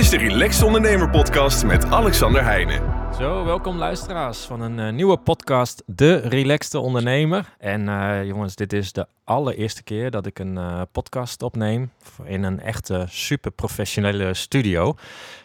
[0.00, 2.99] is de Relaxed Ondernemer Podcast met Alexander Heijnen.
[3.18, 7.54] Zo, welkom luisteraars van een eh, nieuwe podcast, De Relaxte Ondernemer.
[7.58, 11.92] En eh, jongens, dit is de allereerste keer dat ik een eh, podcast opneem
[12.24, 14.94] in een echte super professionele studio.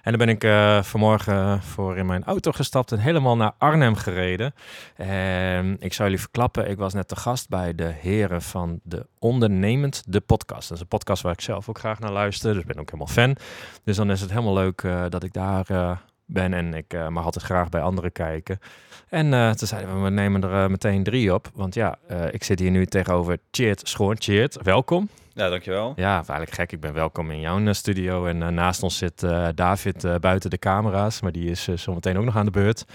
[0.02, 0.44] En dan ben ik
[0.86, 4.54] vanmorgen voor in mijn auto gestapt en helemaal naar Arnhem gereden.
[4.96, 9.06] En ik zou jullie verklappen, ik was net te gast bij de heren van de
[9.20, 10.68] Ondernemend, de podcast.
[10.68, 12.92] Dat is een podcast waar ik zelf ook graag naar luister, dus ik ben ook
[12.92, 13.36] helemaal fan.
[13.84, 17.46] Dus dan is het helemaal leuk dat ik daar ben en ik uh, mag altijd
[17.46, 18.60] graag bij anderen kijken.
[19.10, 21.52] En uh, toen zeiden we, we nemen er uh, meteen drie op.
[21.54, 21.98] Want ja,
[22.32, 24.16] ik zit hier nu tegenover Cheert Schoon.
[24.20, 25.10] Cheert, welkom.
[25.34, 25.94] Ja, dankjewel.
[25.96, 26.72] Ja, eigenlijk gek.
[26.72, 28.26] Ik ben welkom in jouw studio.
[28.26, 31.22] En naast ons zit David buiten de camera's.
[31.22, 32.86] Maar die is zometeen ook nog aan de beurt.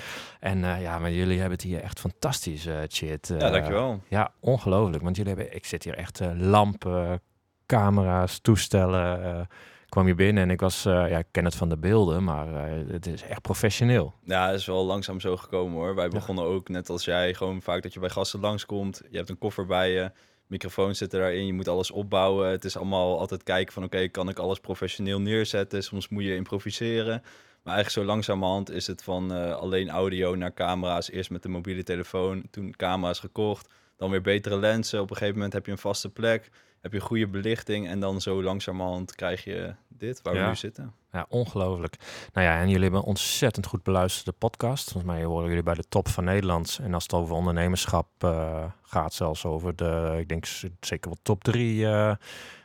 [0.40, 3.28] En ja, maar jullie hebben het hier echt fantastisch, Cheert.
[3.28, 4.02] ja, dankjewel.
[4.08, 5.02] Ja, ongelooflijk.
[5.02, 7.20] Want jullie hebben, ik zit hier echt lampen,
[7.66, 9.48] camera's, toestellen
[9.90, 12.48] kwam je binnen en ik was, uh, ja, ik ken het van de beelden, maar
[12.48, 14.14] uh, het is echt professioneel.
[14.24, 15.94] Ja, het is wel langzaam zo gekomen hoor.
[15.94, 19.02] Wij begonnen ook, net als jij, gewoon vaak dat je bij gasten langskomt.
[19.10, 20.10] Je hebt een koffer bij je,
[20.46, 22.48] microfoon zit erin, je moet alles opbouwen.
[22.48, 25.82] Het is allemaal altijd kijken van oké, kan ik alles professioneel neerzetten?
[25.82, 27.22] Soms moet je improviseren.
[27.62, 31.10] Maar eigenlijk zo langzamerhand is het van uh, alleen audio naar camera's.
[31.10, 33.68] Eerst met de mobiele telefoon, toen camera's gekocht.
[33.96, 35.00] Dan weer betere lenzen.
[35.00, 38.20] Op een gegeven moment heb je een vaste plek heb je goede belichting en dan
[38.20, 40.94] zo langzamerhand krijg je dit waar we nu zitten.
[41.12, 41.96] Ja, ongelooflijk.
[42.32, 44.90] Nou ja, en jullie hebben een ontzettend goed beluisterde podcast.
[44.90, 46.78] Volgens mij horen jullie bij de top van Nederland.
[46.82, 50.46] En als het over ondernemerschap uh, gaat, zelfs over de, ik denk
[50.80, 51.88] zeker wel top drie uh,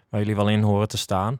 [0.09, 1.37] waar jullie wel in horen te staan.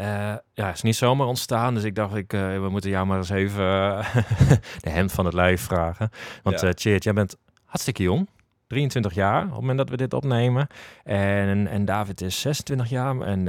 [0.00, 1.74] Uh, ja, is niet zomaar ontstaan.
[1.74, 3.64] Dus ik dacht, ik, we moeten jou maar eens even
[4.84, 6.10] de hemd van het lijf vragen.
[6.42, 6.72] Want ja.
[6.74, 8.28] Cheert, jij bent hartstikke jong.
[8.66, 10.66] 23 jaar op het moment dat we dit opnemen.
[11.04, 13.20] En, en David is 26 jaar.
[13.20, 13.46] En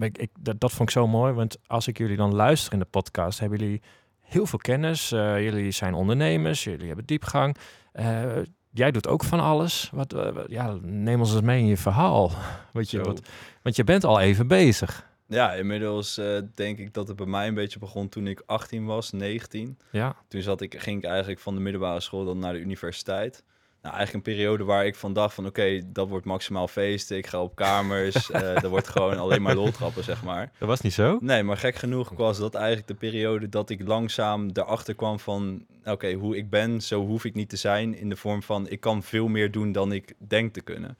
[0.00, 1.32] uh, ik, dat, dat vond ik zo mooi.
[1.32, 3.82] Want als ik jullie dan luister in de podcast, hebben jullie
[4.20, 5.12] heel veel kennis.
[5.12, 7.56] Uh, jullie zijn ondernemers, jullie hebben diepgang.
[7.94, 8.36] Uh,
[8.70, 9.90] jij doet ook van alles.
[9.92, 10.14] Wat,
[10.46, 12.32] ja, neem ons eens mee in je verhaal.
[12.72, 13.20] Weet je, wat,
[13.62, 15.10] want je bent al even bezig.
[15.26, 18.84] Ja, inmiddels uh, denk ik dat het bij mij een beetje begon toen ik 18
[18.84, 19.78] was, 19.
[19.90, 20.16] Ja.
[20.28, 23.44] Toen zat ik, ging ik eigenlijk van de middelbare school dan naar de universiteit
[23.82, 27.16] nou, eigenlijk een periode waar ik van dacht van oké, dat wordt maximaal feesten.
[27.16, 28.30] Ik ga op kamers.
[28.30, 30.52] uh, er wordt gewoon alleen maar loltrappen, zeg maar.
[30.58, 31.18] Dat was niet zo?
[31.20, 35.66] Nee, maar gek genoeg was dat eigenlijk de periode dat ik langzaam erachter kwam van
[35.84, 37.96] oké, hoe ik ben, zo hoef ik niet te zijn.
[37.96, 40.98] In de vorm van ik kan veel meer doen dan ik denk te kunnen.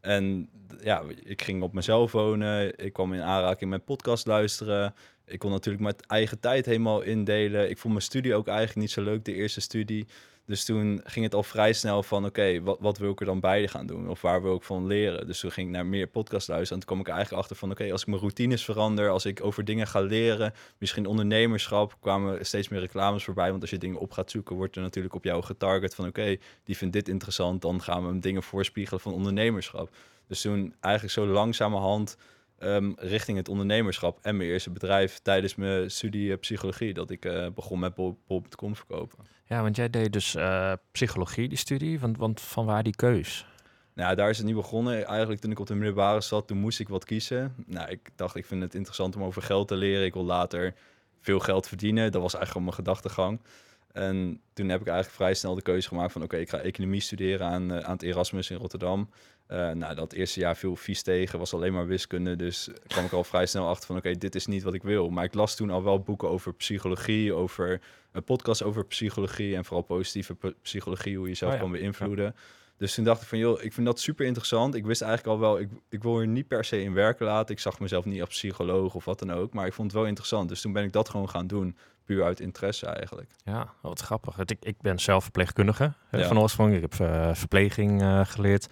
[0.00, 0.48] En
[0.82, 2.78] ja, ik ging op mezelf wonen.
[2.78, 4.94] Ik kwam in aanraking met podcast luisteren.
[5.26, 7.70] Ik kon natuurlijk mijn eigen tijd helemaal indelen.
[7.70, 10.06] Ik vond mijn studie ook eigenlijk niet zo leuk, de eerste studie.
[10.46, 13.68] Dus toen ging het al vrij snel van, oké, wat, wil ik er dan bij
[13.68, 14.08] gaan doen?
[14.08, 15.26] Of waar wil ik van leren?
[15.26, 16.82] Dus toen ging ik naar meer podcast luisteren.
[16.82, 19.44] En toen kwam ik eigenlijk achter van, oké, als ik mijn routines verander, als ik
[19.44, 23.50] over dingen ga leren, misschien ondernemerschap, kwamen steeds meer reclames voorbij.
[23.50, 26.36] Want als je dingen op gaat zoeken, wordt er natuurlijk op jou getarget van, oké,
[26.64, 29.90] die vindt dit interessant, dan gaan we hem dingen voorspiegelen van ondernemerschap.
[30.26, 32.16] Dus toen eigenlijk zo langzamerhand
[32.66, 37.24] um, richting het ondernemerschap en mijn eerste bedrijf tijdens mijn studie eh, psychologie, dat ik
[37.24, 39.18] uh, begon met bol.com verkopen.
[39.46, 43.46] Ja, want jij deed dus uh, psychologie, die studie, want, want van waar die keus?
[43.94, 45.06] Nou, daar is het niet begonnen.
[45.06, 47.54] Eigenlijk toen ik op de middelbare zat, toen moest ik wat kiezen.
[47.66, 50.04] Nou, ik dacht, ik vind het interessant om over geld te leren.
[50.04, 50.74] Ik wil later
[51.20, 52.12] veel geld verdienen.
[52.12, 53.40] Dat was eigenlijk al mijn gedachtegang.
[53.94, 56.22] En toen heb ik eigenlijk vrij snel de keuze gemaakt van...
[56.22, 59.10] oké, ik ga economie studeren aan, aan het Erasmus in Rotterdam.
[59.48, 62.36] Uh, nou, dat eerste jaar viel vies tegen, was alleen maar wiskunde.
[62.36, 65.10] Dus kwam ik al vrij snel achter van, oké, dit is niet wat ik wil.
[65.10, 67.80] Maar ik las toen al wel boeken over psychologie, over
[68.12, 72.34] een podcast over psychologie en vooral positieve psychologie, hoe je jezelf oh kan beïnvloeden.
[72.76, 74.74] Dus toen dacht ik van, joh, ik vind dat super interessant.
[74.74, 77.54] Ik wist eigenlijk al wel, ik, ik wil er niet per se in werken laten.
[77.54, 80.08] Ik zag mezelf niet als psycholoog of wat dan ook, maar ik vond het wel
[80.08, 80.48] interessant.
[80.48, 83.30] Dus toen ben ik dat gewoon gaan doen, puur uit interesse eigenlijk.
[83.44, 84.38] Ja, wat grappig.
[84.38, 86.26] Ik, ik ben zelf verpleegkundige ja.
[86.26, 86.74] van oorsprong.
[86.74, 88.66] Ik heb uh, verpleging uh, geleerd.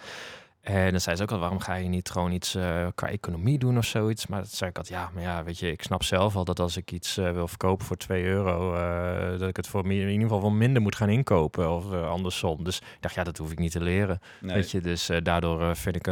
[0.62, 3.58] En dan zei ze ook al, waarom ga je niet gewoon iets uh, qua economie
[3.58, 4.26] doen of zoiets?
[4.26, 6.60] Maar dat zei ik altijd, ja, maar ja, weet je, ik snap zelf al dat
[6.60, 9.90] als ik iets uh, wil verkopen voor 2 euro, uh, dat ik het voor in
[9.90, 12.64] ieder geval wel minder moet gaan inkopen of andersom.
[12.64, 14.20] Dus ik dacht, ja, dat hoef ik niet te leren.
[14.40, 14.54] Nee.
[14.54, 16.04] Weet je, dus daardoor vind ik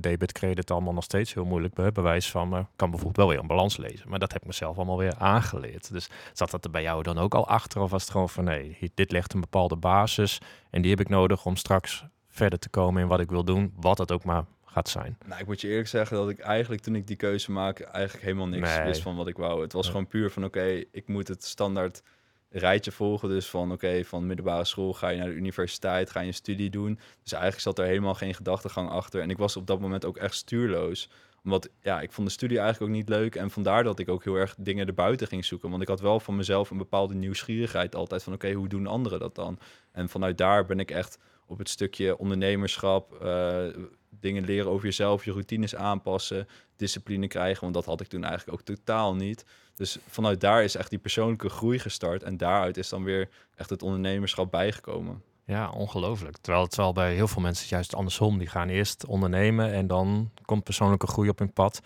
[0.00, 1.74] debit, credit allemaal nog steeds heel moeilijk.
[1.74, 4.46] Bij bewijs van, ik kan bijvoorbeeld wel weer een balans lezen, maar dat heb ik
[4.46, 5.92] mezelf allemaal weer aangeleerd.
[5.92, 8.44] Dus zat dat er bij jou dan ook al achter of was het gewoon van,
[8.44, 12.04] nee, dit legt een bepaalde basis en die heb ik nodig om straks
[12.38, 15.18] verder te komen in wat ik wil doen, wat dat ook maar gaat zijn.
[15.26, 18.24] Nou, ik moet je eerlijk zeggen dat ik eigenlijk toen ik die keuze maak, eigenlijk
[18.24, 19.62] helemaal niks wist van wat ik wou.
[19.62, 22.02] Het was gewoon puur van oké, ik moet het standaard
[22.50, 23.28] rijtje volgen.
[23.28, 26.70] Dus van oké, van middelbare school ga je naar de universiteit, ga je een studie
[26.70, 26.98] doen.
[27.22, 29.20] Dus eigenlijk zat er helemaal geen gedachtegang achter.
[29.20, 31.08] En ik was op dat moment ook echt stuurloos
[31.44, 33.34] Omdat, ja, ik vond de studie eigenlijk ook niet leuk.
[33.34, 35.70] En vandaar dat ik ook heel erg dingen erbuiten ging zoeken.
[35.70, 38.22] Want ik had wel van mezelf een bepaalde nieuwsgierigheid altijd.
[38.22, 39.58] Van oké, hoe doen anderen dat dan?
[39.92, 41.18] En vanuit daar ben ik echt
[41.48, 43.66] op het stukje ondernemerschap, eh,
[44.10, 47.60] dingen leren over jezelf, je routines aanpassen, discipline krijgen.
[47.62, 49.44] Want dat had ik toen eigenlijk ook totaal niet.
[49.74, 52.22] Dus vanuit daar is echt die persoonlijke groei gestart.
[52.22, 55.22] En daaruit is dan weer echt het ondernemerschap bijgekomen.
[55.44, 56.36] Ja, ongelooflijk.
[56.36, 58.38] Terwijl het wel bij heel veel mensen juist andersom.
[58.38, 61.80] Die gaan eerst ondernemen en dan komt persoonlijke groei op hun pad.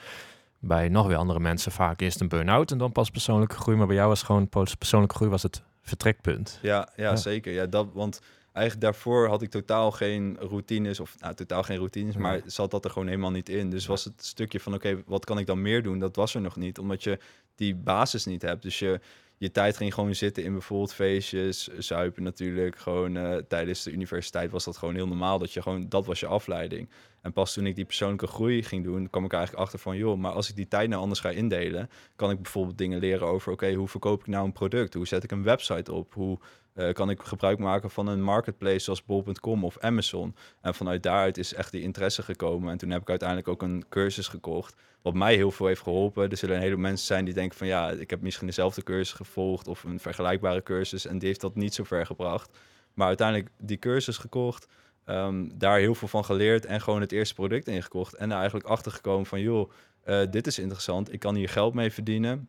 [0.59, 3.77] Bij nog weer andere mensen vaak eerst een burn-out en dan pas persoonlijke groei.
[3.77, 4.49] Maar bij jou was gewoon
[4.79, 6.59] persoonlijke groei was het vertrekpunt.
[6.63, 7.53] Ja, ja, zeker.
[7.53, 8.21] Ja, dat, want
[8.53, 12.85] eigenlijk daarvoor had ik totaal geen routines, of nou, totaal geen routines, maar zat dat
[12.85, 13.71] er gewoon helemaal niet in.
[13.71, 15.99] Dus was het stukje van, oké, wat kan ik dan meer doen?
[15.99, 17.19] Dat was er nog niet, omdat je
[17.55, 18.63] die basis niet hebt.
[18.63, 19.01] Dus je,
[19.37, 22.79] je tijd ging gewoon zitten in bijvoorbeeld feestjes, zuipen natuurlijk.
[22.79, 25.39] Gewoon uh, tijdens de universiteit was dat gewoon heel normaal.
[25.39, 26.89] Dat je gewoon, dat was je afleiding.
[27.23, 30.19] En pas toen ik die persoonlijke groei ging doen, kwam ik eigenlijk achter van, joh,
[30.19, 33.53] maar als ik die tijd nou anders ga indelen, kan ik bijvoorbeeld dingen leren over,
[33.53, 34.95] oké, hoe verkoop ik nou een product?
[34.95, 36.15] Hoe zet ik een website op?
[36.15, 36.39] Hoe
[36.75, 40.35] uh, kan ik gebruik maken van een marketplace zoals bol.com of Amazon?
[40.61, 42.71] En vanuit daaruit is echt die interesse gekomen.
[42.71, 46.31] En toen heb ik uiteindelijk ook een cursus gekocht, wat mij heel veel heeft geholpen.
[46.31, 49.13] Er zullen een heleboel mensen zijn die denken van, ja, ik heb misschien dezelfde cursus
[49.13, 52.59] gevolgd of een vergelijkbare cursus en die heeft dat niet zo ver gebracht.
[52.95, 54.67] Maar uiteindelijk die cursus gekocht,
[55.05, 58.15] Ehm, daar heel veel van geleerd en gewoon het eerste product ingekocht.
[58.15, 59.71] En daar eigenlijk achter gekomen van, joh,
[60.07, 62.49] uh, dit is interessant, ik kan hier geld mee verdienen.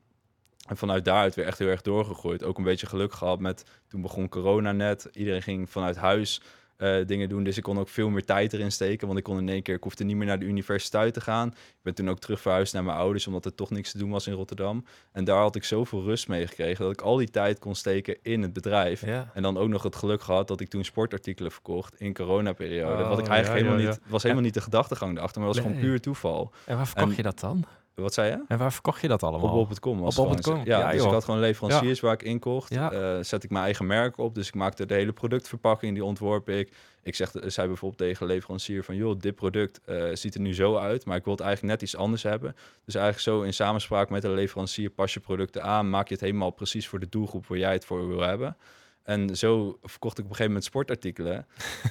[0.68, 2.44] En vanuit daaruit weer echt heel erg doorgegroeid.
[2.44, 5.10] Ook een beetje geluk gehad met, toen begon corona net.
[5.14, 6.42] Iedereen ging vanuit huis
[6.84, 7.44] uh, dingen doen.
[7.44, 9.08] Dus ik kon ook veel meer tijd erin steken.
[9.08, 11.48] Want ik kon in één keer, ik hoefde niet meer naar de universiteit te gaan.
[11.48, 14.10] Ik ben toen ook terug verhuisd naar mijn ouders, omdat er toch niks te doen
[14.10, 14.86] was in Rotterdam.
[15.12, 18.18] En daar had ik zoveel rust mee gekregen dat ik al die tijd kon steken
[18.22, 19.04] in het bedrijf.
[19.04, 23.04] En dan ook nog het geluk gehad dat ik toen sportartikelen verkocht in coronaperiode.
[23.04, 25.80] Oh, wat ik eigenlijk helemaal niet, was helemaal niet de gedachtegang erachter, maar was gewoon
[25.80, 26.52] puur toeval.
[26.66, 27.66] En waar verkocht je dat dan?
[27.96, 28.44] Wat zei je?
[28.48, 29.58] En waar verkocht je dat allemaal?
[29.58, 30.02] Op bol.com.
[30.02, 30.62] Op bol.com?
[30.64, 32.74] Ja, ja, dus ik had gewoon leveranciers waar ik inkocht.
[32.74, 32.94] Ja.
[32.94, 34.36] Uh, zet ik mijn eigen merk op.
[34.36, 36.74] Dus ik maakte de hele productverpakking, die ontworp ik.
[37.04, 38.96] Ik zeg, zei bijvoorbeeld tegen leverancier van...
[38.96, 41.82] joh, dit product uh, ziet er nu zo uit, maar ik wil het eigenlijk net
[41.82, 42.56] iets anders hebben.
[42.86, 45.90] Dus eigenlijk zo in samenspraak met de leverancier pas je producten aan...
[45.90, 48.58] maak je het helemaal precies voor de doelgroep waar jij het voor wil hebben.
[49.04, 51.48] En zo verkocht ik op een gegeven moment sportartikelen.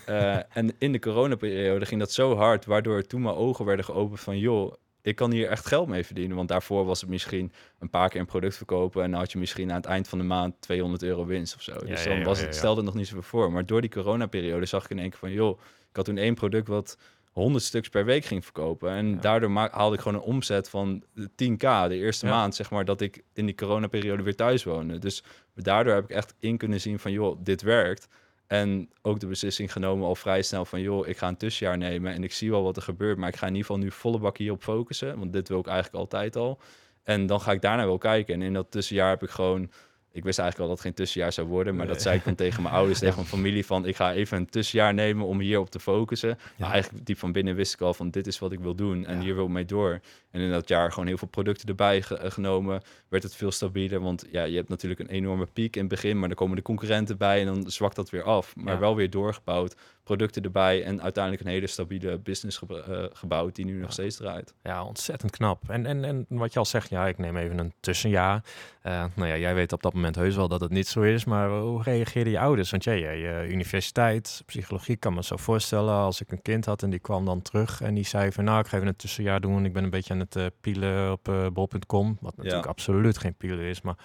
[0.09, 2.65] uh, en in de coronaperiode ging dat zo hard...
[2.65, 4.39] waardoor toen mijn ogen werden geopend van...
[4.39, 4.73] joh,
[5.03, 6.37] ik kan hier echt geld mee verdienen.
[6.37, 9.03] Want daarvoor was het misschien een paar keer een product verkopen.
[9.03, 11.63] En dan had je misschien aan het eind van de maand 200 euro winst of
[11.63, 11.79] zo.
[11.79, 13.53] dus dan was het, stelde het nog niet zoveel voor.
[13.53, 15.59] Maar door die coronaperiode zag ik in één keer van, joh,
[15.91, 16.97] ik had toen één product wat
[17.33, 18.91] 100 stuks per week ging verkopen.
[18.91, 23.01] En daardoor haalde ik gewoon een omzet van 10k de eerste maand, zeg maar, dat
[23.01, 24.99] ik in die coronaperiode weer thuis woonde.
[24.99, 28.09] Dus daardoor heb ik echt in kunnen zien van, joh, dit werkt.
[28.53, 30.81] En ook de beslissing genomen al vrij snel van...
[30.81, 33.19] joh, ik ga een tussenjaar nemen en ik zie wel wat er gebeurt...
[33.19, 35.19] maar ik ga in ieder geval nu volle bak hierop focussen.
[35.19, 36.61] Want dit wil ik eigenlijk altijd al.
[37.03, 38.35] En dan ga ik daarna wel kijken.
[38.35, 39.71] En in dat tussenjaar heb ik gewoon
[40.13, 41.77] ik wist eigenlijk al dat het geen tussenjaar zou worden.
[41.77, 43.87] Maar dat zei ik dan tegen mijn ouders, tegen mijn familie van...
[43.87, 46.39] ik ga even een tussenjaar nemen om hierop te focussen.
[46.57, 49.07] Maar eigenlijk diep van binnen wist ik al van dit is wat ik wil doen.
[49.07, 50.01] En hier wil ik mee door.
[50.31, 52.83] En in dat jaar gewoon heel veel producten erbij eh, genomen.
[53.09, 54.01] Werd het veel stabieler.
[54.01, 56.19] Want ja, je hebt natuurlijk een enorme piek in het begin.
[56.19, 58.57] Maar dan komen de concurrenten bij en dan zwakt dat weer af.
[58.57, 63.65] Maar wel weer doorgebouwd producten erbij en uiteindelijk een hele stabiele business uh, gebouwd die
[63.65, 64.55] nu nog steeds draait.
[64.63, 65.69] Ja, ontzettend knap.
[65.69, 68.45] En, en, en wat je al zegt, ja, ik neem even een tussenjaar.
[68.87, 71.25] Uh, nou ja, jij weet op dat moment heus wel dat het niet zo is,
[71.25, 72.71] maar hoe reageerden je ouders?
[72.71, 76.91] Want jij, je universiteit, psychologie, kan me zo voorstellen als ik een kind had en
[76.91, 79.65] die kwam dan terug en die zei van nou, ik ga even een tussenjaar doen.
[79.65, 83.65] Ik ben een beetje aan het uh, pielen op bol.com, wat natuurlijk absoluut geen pielen
[83.65, 83.97] is, maar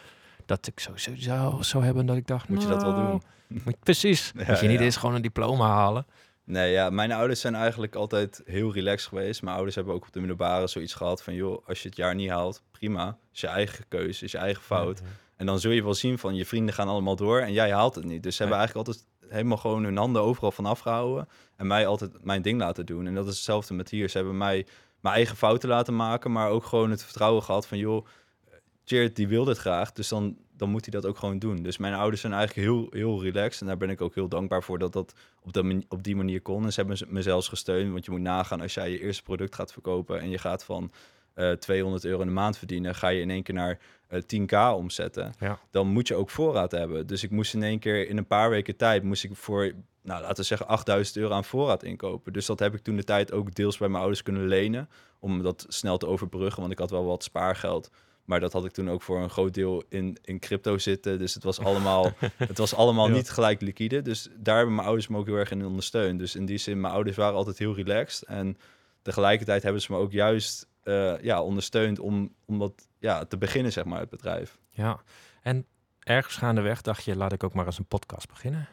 [0.48, 3.22] dat ik zo zou, zou hebben dat ik dacht, moet je dat wel nou, doen?
[3.64, 4.32] Moet, precies.
[4.36, 6.06] Ja, moet je niet eens gewoon een diploma halen?
[6.44, 9.42] Nee, ja, mijn ouders zijn eigenlijk altijd heel relaxed geweest.
[9.42, 11.34] Mijn ouders hebben ook op de middelbare zoiets gehad van...
[11.34, 13.18] joh, als je het jaar niet haalt, prima.
[13.34, 15.02] is je eigen keuze, is je eigen fout.
[15.36, 17.96] En dan zul je wel zien van je vrienden gaan allemaal door en jij haalt
[17.96, 18.24] het niet.
[18.24, 21.28] Dus ze hebben eigenlijk altijd helemaal gewoon hun handen overal van afgehouden.
[21.56, 23.08] En mij altijd mijn ding laten doen.
[23.08, 24.10] En dat is hetzelfde met hier.
[24.10, 24.66] Ze hebben mij
[25.00, 27.78] mijn eigen fouten laten maken, maar ook gewoon het vertrouwen gehad van...
[27.78, 28.06] joh,
[28.90, 31.64] Jared die wil dit graag, dus dan, dan moet hij dat ook gewoon doen.
[31.64, 33.62] Dus mijn ouders zijn eigenlijk heel, heel relaxed.
[33.62, 36.42] En daar ben ik ook heel dankbaar voor dat dat op, de, op die manier
[36.42, 36.64] kon.
[36.64, 37.92] En ze hebben me zelfs gesteund.
[37.92, 40.92] Want je moet nagaan als jij je eerste product gaat verkopen en je gaat van
[41.36, 43.80] uh, eh, 200 euro in de maand verdienen, ga je in één keer naar
[44.10, 45.34] uh, eh, 10k omzetten.
[45.40, 45.60] Ja.
[45.72, 47.08] Dan moet je ook voorraad hebben.
[47.08, 50.22] Dus ik moest in één keer in een paar weken tijd, moest ik voor, nou
[50.22, 52.34] laten we zeggen, 8000 euro aan voorraad inkopen.
[52.34, 54.90] Dus dat heb ik toen de tijd ook deels bij mijn ouders kunnen lenen.
[55.20, 57.90] Om dat snel te overbruggen, want ik had wel wat spaargeld.
[58.28, 61.18] Maar dat had ik toen ook voor een groot deel in, in crypto zitten.
[61.18, 64.02] Dus het was allemaal, het was allemaal niet gelijk liquide.
[64.02, 66.20] Dus daar hebben mijn ouders me ook heel erg in ondersteund.
[66.20, 68.28] Dus in die zin, mijn ouders waren altijd heel relaxed.
[68.28, 68.58] En
[69.02, 73.72] tegelijkertijd hebben ze me ook juist eh, ja, ondersteund om, om dat ja, te beginnen,
[73.72, 74.58] zeg maar, het bedrijf.
[74.70, 75.02] Ja,
[75.42, 75.66] en
[76.00, 78.68] ergens gaandeweg dacht je, laat ik ook maar eens een podcast beginnen.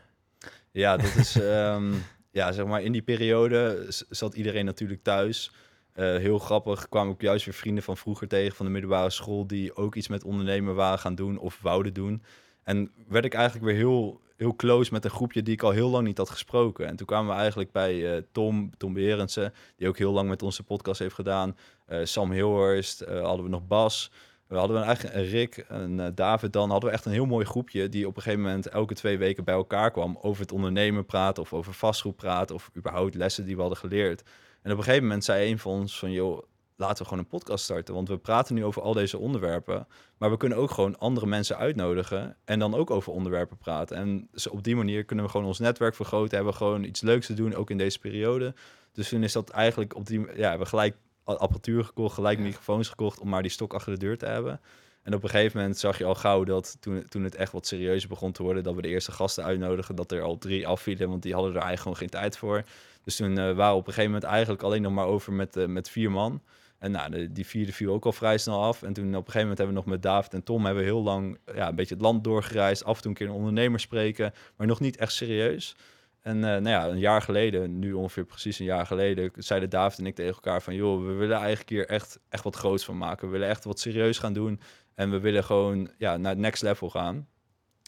[0.70, 1.92] Ja, dat is, ehm,
[2.30, 5.52] ja, zeg maar, in die periode zat iedereen natuurlijk thuis.
[5.94, 9.46] Eh, heel grappig, kwamen ook juist weer vrienden van vroeger tegen van de middelbare school
[9.46, 12.22] die ook iets met ondernemen waren gaan doen of wouden doen.
[12.62, 15.88] En werd ik eigenlijk weer heel, heel close met een groepje die ik al heel
[15.88, 16.86] lang niet had gesproken.
[16.86, 20.42] En toen kwamen we eigenlijk bij eh, Tom, Tom Berendsen, die ook heel lang met
[20.42, 21.56] onze podcast heeft gedaan.
[21.86, 24.10] Eh, Sam Hilhorst, hadden we nog Bas.
[24.46, 26.70] We hadden eigenlijk een Rick en David dan.
[26.70, 29.44] Hadden we echt een heel mooi groepje die op een gegeven moment elke twee weken
[29.44, 30.18] bij elkaar kwam.
[30.20, 34.22] Over het ondernemen praten of over vastgoed praten of überhaupt lessen die we hadden geleerd.
[34.64, 36.42] En op een gegeven moment zei een van ons van joh,
[36.76, 37.94] laten we gewoon een podcast starten.
[37.94, 39.86] Want we praten nu over al deze onderwerpen.
[40.18, 43.96] Maar we kunnen ook gewoon andere mensen uitnodigen en dan ook over onderwerpen praten.
[43.96, 46.34] En op die manier kunnen we gewoon ons netwerk vergroten.
[46.34, 48.54] Hebben we gewoon iets leuks te doen, ook in deze periode.
[48.92, 50.20] Dus toen is dat eigenlijk op die...
[50.20, 50.96] Ja, we hebben gelijk
[51.28, 52.44] a- apparatuur gekocht, gelijk Ja.
[52.44, 53.20] microfoons gekocht...
[53.20, 54.60] om maar die stok achter de deur te hebben.
[55.02, 57.66] En op een gegeven moment zag je al gauw dat toen, toen het echt wat
[57.66, 58.62] serieuzer begon te worden...
[58.62, 61.08] dat we de eerste gasten uitnodigen, dat er al drie afvielen...
[61.08, 62.62] want die hadden er eigenlijk gewoon geen tijd voor.
[63.04, 65.56] Dus toen eh, waren we op een gegeven moment eigenlijk alleen nog maar over met,
[65.56, 66.42] eh, met vier man...
[66.78, 68.82] En nou, die vierde viel ook al vrij snel af.
[68.82, 70.88] En toen op een gegeven moment hebben we nog met David en Tom hebben we
[70.88, 72.84] heel lang ja, een beetje het land doorgereisd.
[72.84, 75.76] Af en toe een keer een ondernemer spreken, maar nog niet echt serieus.
[76.20, 79.98] En eh, nou ja, een jaar geleden, nu ongeveer precies een jaar geleden, zeiden David
[79.98, 80.74] en ik tegen elkaar van...
[80.74, 83.26] joh, we willen eigenlijk hier echt, echt wat groots van maken.
[83.26, 84.60] We willen echt wat serieus gaan doen.
[84.94, 87.28] En we willen gewoon ja, naar het next level gaan.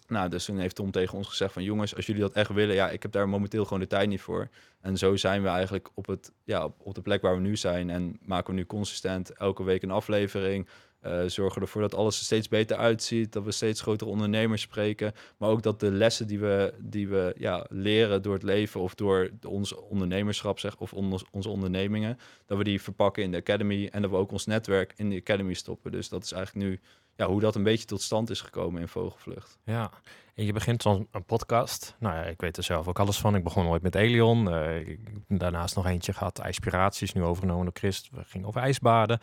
[0.07, 1.63] Nou, dus toen heeft Tom tegen ons gezegd van...
[1.63, 4.21] jongens, als jullie dat echt willen, ja, ik heb daar momenteel gewoon de tijd niet
[4.21, 4.49] voor.
[4.81, 7.91] En zo zijn we eigenlijk op, het, ja, op, de plek waar we nu zijn.
[7.91, 10.69] En maken we nu consistent elke week een aflevering.
[11.01, 13.33] Eh, zorgen ervoor dat alles er steeds beter uitziet.
[13.33, 15.13] Dat we steeds grotere ondernemers spreken.
[15.37, 18.95] Maar ook dat de lessen die we, die we ja, leren door het leven of
[18.95, 23.89] door ons ondernemerschap, zeg, of ons, onze ondernemingen, dat we die verpakken in de Academy.
[23.93, 25.93] En dat we ook ons netwerk in de Academy stoppen.
[25.93, 26.81] Dus dat is eigenlijk nu
[27.17, 29.59] ja, hoe dat een beetje tot stand is gekomen in Vogelvlucht.
[29.65, 29.91] Ja,
[30.35, 31.97] en je begint zo'n een podcast.
[31.99, 33.35] Nou ja, ik weet er zelf ook alles van.
[33.35, 34.47] Ik begon ooit met Elion.
[34.47, 38.09] heb daarnaast nog eentje gehad, IJspiraties, nu overgenomen door Christ.
[38.13, 39.21] We gingen over ijsbaden.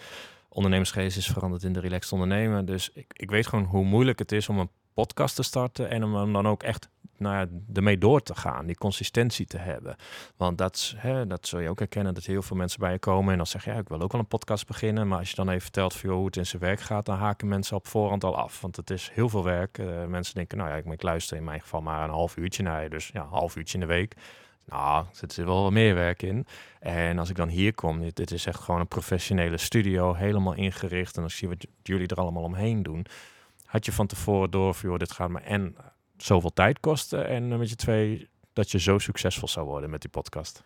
[0.49, 2.65] Ondernemersgeest is veranderd in de relaxed ondernemen.
[2.65, 6.03] Dus ik, ik weet gewoon hoe moeilijk het is om een podcast te starten en
[6.03, 9.95] om hem dan ook echt nou ja, ermee door te gaan, die consistentie te hebben.
[10.37, 13.31] Want dat, hè, dat zul je ook herkennen, dat heel veel mensen bij je komen
[13.31, 15.07] en dan zeggen, ja, ik wil ook wel een podcast beginnen.
[15.07, 17.47] Maar als je dan even vertelt joh, hoe het in zijn werk gaat, dan haken
[17.47, 18.61] mensen op voorhand al af.
[18.61, 19.77] Want het is heel veel werk.
[19.77, 22.63] Eh, mensen denken, nou ja, ik, ik luister in mijn geval maar een half uurtje
[22.63, 22.89] naar je.
[22.89, 24.15] Dus ja, een half uurtje in de week.
[24.65, 26.45] Nou, er zit wel wat meer werk in.
[26.79, 31.17] En als ik dan hier kom, dit, is echt gewoon een professionele studio, helemaal ingericht.
[31.17, 33.05] En ik zie wat j- jullie er allemaal omheen doen,
[33.65, 35.75] had je van tevoren door joh, dit gaat me en
[36.23, 37.27] zoveel tijd kosten.
[37.27, 40.63] En eh, met je twee, dat je zo succesvol zou worden met die podcast.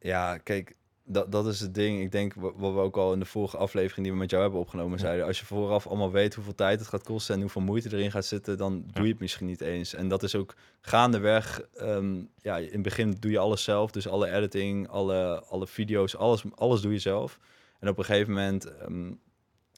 [0.00, 2.00] Ja, kijk, dat, dat is het ding.
[2.00, 4.42] Ik denk wa- wat we ook al in de vorige aflevering die we met jou
[4.42, 5.26] hebben opgenomen zeiden.
[5.26, 8.24] Als je vooraf allemaal weet hoeveel tijd het gaat kosten en hoeveel moeite erin gaat
[8.24, 9.94] zitten, dan doe je het misschien niet eens.
[9.94, 11.60] En dat is ook gaandeweg.
[11.76, 13.90] ehm ja, in het begin doe je alles zelf.
[13.90, 17.38] Dus alle editing, alle, alle video's, alles, alles doe je zelf.
[17.80, 19.12] En op een gegeven moment ehm,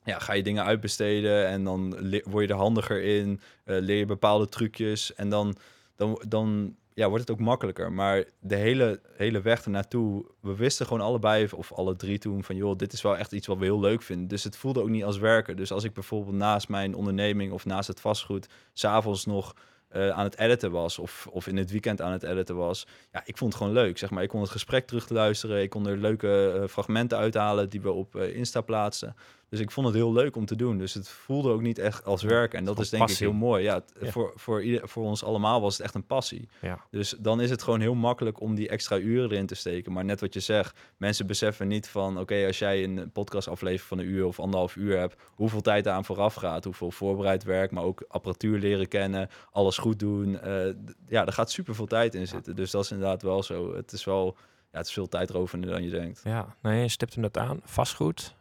[0.04, 1.90] ja, ga je dingen uitbesteden en dan
[2.24, 3.40] word je er handiger in.
[3.64, 5.56] eh, leer je bepaalde trucjes en dan,
[5.96, 7.92] dan, dan ja, wordt het ook makkelijker.
[7.92, 12.56] Maar de hele, hele weg ernaartoe, we wisten gewoon allebei, of alle drie toen, van
[12.56, 14.28] joh, dit is wel echt iets wat we heel leuk vinden.
[14.28, 15.56] Dus het voelde ook niet als werken.
[15.56, 19.54] Dus als ik bijvoorbeeld naast mijn onderneming of naast het vastgoed, s'avonds nog
[19.88, 23.22] eh, aan het editen was, of, of in het weekend aan het editen was, ja,
[23.24, 23.98] ik vond het gewoon leuk.
[23.98, 27.70] Zeg maar, ik kon het gesprek terug luisteren, ik kon er leuke eh, fragmenten uithalen
[27.70, 29.16] die we op Insta plaatsen.
[29.50, 30.78] Dus ik vond het heel leuk om te doen.
[30.78, 32.54] Dus het voelde ook niet echt als werk.
[32.54, 33.26] En dat is denk passie.
[33.26, 33.62] ik heel mooi.
[33.62, 33.82] Ja.
[34.00, 36.48] Voor, voor, ieder, voor ons allemaal was het echt een passie.
[36.60, 36.84] Ja.
[36.90, 39.92] Dus dan is het gewoon heel makkelijk om die extra uren erin te steken.
[39.92, 42.18] Maar net wat je zegt, mensen beseffen niet van...
[42.18, 45.16] oké, als jij een podcastaflevering van een uur of anderhalf uur hebt...
[45.34, 47.70] hoeveel tijd aan vooraf gaat, hoeveel voorbereid werk...
[47.70, 50.40] maar ook apparatuur leren kennen, alles goed doen.
[50.40, 50.74] Eh,
[51.08, 52.56] ja, er gaat super veel tijd in zitten.
[52.56, 53.74] Dus dat is inderdaad wel zo.
[53.74, 54.36] Het is wel...
[54.72, 56.20] Ja, het is veel tijdrovender dan je denkt.
[56.24, 57.60] Ja, nee, je stipt hem net aan.
[57.64, 58.34] Vastgoed,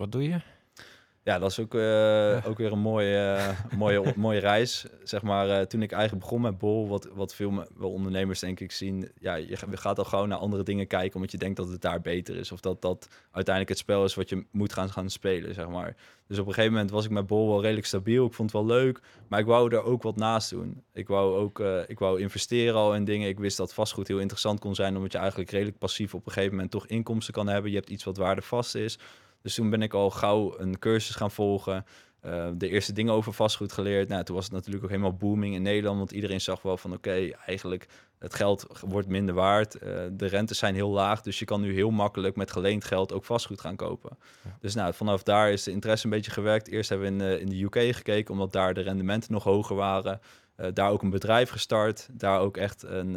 [0.00, 0.40] wat doe je?
[1.22, 4.86] Ja, dat is ook, eh, ook weer een mooie, eh, mooie, mooie reis.
[5.02, 8.72] Zeg maar, eh, toen ik eigenlijk begon met Bol, wat, wat veel ondernemers denk ik
[8.72, 9.10] zien.
[9.18, 11.68] Ja, je ga- je gaat al gewoon naar andere dingen kijken, omdat je denkt dat
[11.68, 12.52] het daar beter is.
[12.52, 15.96] Of dat dat uiteindelijk het spel is wat je moet gaan, gaan spelen, zeg maar.
[16.26, 18.26] Dus op een gegeven moment was ik met Bol wel redelijk stabiel.
[18.26, 20.82] Ik vond het wel leuk, maar ik wou er ook wat naast doen.
[20.92, 23.28] Ik wou ook ik wou investeren al in dingen.
[23.28, 26.32] Ik wist dat vastgoed heel interessant kon zijn, omdat je eigenlijk redelijk passief op een
[26.32, 27.70] gegeven moment toch inkomsten kan hebben.
[27.70, 28.98] Je hebt iets wat waardevast is.
[29.42, 31.84] Dus toen ben ik al gauw een cursus gaan volgen.
[32.20, 34.08] eh, de eerste dingen over vastgoed geleerd.
[34.08, 36.92] Nou, toen was het natuurlijk ook helemaal booming in Nederland, want iedereen zag wel van
[36.92, 37.86] oké, eigenlijk
[38.18, 39.74] het geld wordt minder waard.
[39.74, 39.80] Uh,
[40.12, 43.24] de rentes zijn heel laag, dus je kan nu heel makkelijk met geleend geld ook
[43.24, 44.18] vastgoed gaan kopen.
[44.60, 46.68] Dus nou, vanaf daar is de interesse een beetje gewerkt.
[46.68, 50.20] Eerst hebben we in, in de UK gekeken, omdat daar de rendementen nog hoger waren.
[50.72, 52.08] Daar ook een bedrijf gestart.
[52.12, 53.14] Daar ook echt een,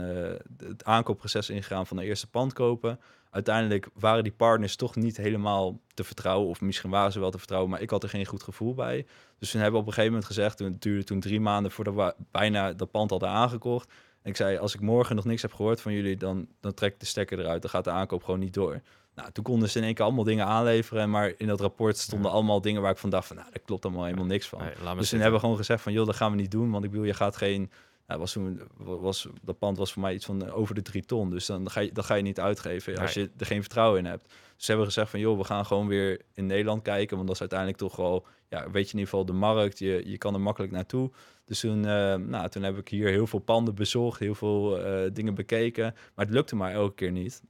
[0.57, 2.99] het aankoopproces ingegaan van de eerste pand kopen
[3.33, 6.49] uiteindelijk waren die partners toch niet helemaal te vertrouwen.
[6.49, 9.05] Of misschien waren ze wel te vertrouwen, maar ik had er geen goed gevoel bij.
[9.39, 11.71] Dus toen hebben we op een gegeven moment gezegd, toen, het duurde toen drie maanden
[11.71, 13.89] voordat we bijna dat pand hadden aangekocht.
[14.21, 16.93] En ik zei, als ik morgen nog niks heb gehoord van jullie, dan, dan trek
[16.93, 17.61] ik de stekker eruit.
[17.61, 18.81] Dan gaat de aankoop gewoon niet door.
[19.15, 21.09] Nou, toen konden ze in één keer allemaal dingen aanleveren.
[21.09, 23.85] Maar in dat rapport stonden allemaal dingen waar ik van dacht van, nou, daar klopt
[23.85, 24.59] allemaal helemaal niks van.
[24.97, 26.71] dus toen hebben we gewoon gezegd van, joh, dat gaan we niet doen.
[26.71, 27.71] Want ik wil, je gaat geen
[28.07, 31.05] nou, was toen, was, dat pand was voor mij iets van eh, over de drie
[31.05, 31.29] ton.
[31.29, 34.05] Dus dan ga je, dan ga je niet uitgeven als je er geen vertrouwen in
[34.05, 34.24] hebt.
[34.55, 37.15] Dus ze hebben gezegd van, joh, we gaan gewoon weer in Nederland kijken.
[37.15, 39.79] Want dat is uiteindelijk toch wel, ja, weet je in ieder geval de markt.
[39.79, 41.12] Je, je kan er makkelijk naartoe.
[41.45, 45.10] Dus toen, uh, nou, toen heb ik hier heel veel panden bezocht, heel veel uh,
[45.13, 45.95] dingen bekeken.
[46.15, 47.41] Maar het lukte maar elke keer niet.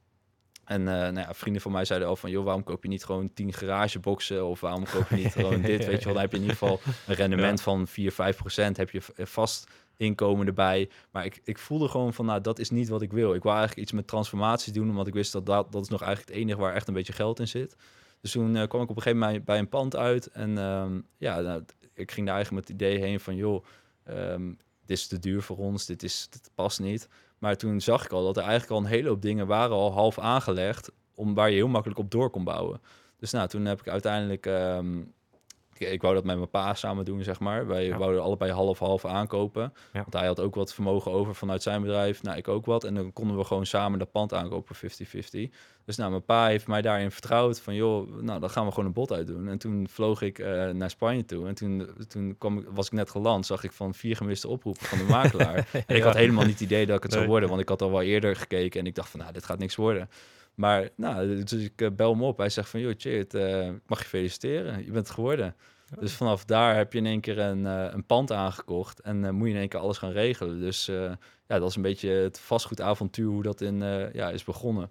[0.63, 3.05] En uh, nou ja, vrienden van mij zeiden al van, joh, waarom koop je niet
[3.05, 4.45] gewoon 10 garageboxen?
[4.45, 5.85] Of waarom koop je niet gewoon dit?
[5.85, 7.63] Weet je wel, dan heb je in ieder geval een rendement ja.
[7.63, 8.77] van 4, 5 procent.
[8.77, 10.89] Heb je vast inkomen erbij.
[11.11, 13.33] Maar ik, ik voelde gewoon van, nou, dat is niet wat ik wil.
[13.33, 16.01] Ik wil eigenlijk iets met transformatie doen, omdat ik wist dat dat, dat is nog
[16.01, 17.75] eigenlijk het enige waar echt een beetje geld in zit.
[18.21, 20.27] Dus toen uh, kwam ik op een gegeven moment bij een pand uit.
[20.27, 23.65] En um, ja, nou, ik ging daar eigenlijk met het idee heen van, joh,
[24.09, 27.09] um, dit is te duur voor ons, dit, is, dit past niet.
[27.37, 29.91] Maar toen zag ik al dat er eigenlijk al een hele hoop dingen waren al
[29.91, 32.81] half aangelegd, om, waar je heel makkelijk op door kon bouwen.
[33.17, 35.13] Dus nou, toen heb ik uiteindelijk um,
[35.91, 37.67] ik wou dat met mijn pa samen doen, zeg maar.
[37.67, 37.97] Wij ja.
[37.97, 39.73] wouden allebei half-half aankopen.
[39.93, 39.99] Ja.
[40.01, 42.23] Want hij had ook wat vermogen over vanuit zijn bedrijf.
[42.23, 42.83] Nou, ik ook wat.
[42.83, 44.79] En dan konden we gewoon samen dat pand aankopen, 50-50.
[45.85, 47.75] Dus nou, mijn pa heeft mij daarin vertrouwd van...
[47.75, 49.47] joh, nou, dan gaan we gewoon een bod uitdoen.
[49.47, 51.47] En toen vloog ik uh, naar Spanje toe.
[51.47, 54.85] En toen, toen kwam ik, was ik net geland, zag ik van vier gemiste oproepen
[54.85, 55.55] van de makelaar.
[55.71, 55.83] ja.
[55.87, 57.19] En ik had helemaal niet het idee dat ik het nee.
[57.19, 57.49] zou worden.
[57.49, 59.75] Want ik had al wel eerder gekeken en ik dacht van, nou, dit gaat niks
[59.75, 60.09] worden.
[60.55, 62.37] Maar nou, dus ik uh, bel hem op.
[62.37, 64.77] Hij zegt van, joh, Chit, uh, ik mag je feliciteren.
[64.77, 65.55] Je bent het geworden.
[65.99, 69.29] Dus vanaf daar heb je in één keer een, uh, een pand aangekocht en uh,
[69.29, 70.59] moet je in één keer alles gaan regelen.
[70.59, 71.11] Dus uh,
[71.47, 73.79] ja, dat is een beetje het vastgoedavontuur hoe dat in,
[74.13, 74.89] ja, is begonnen.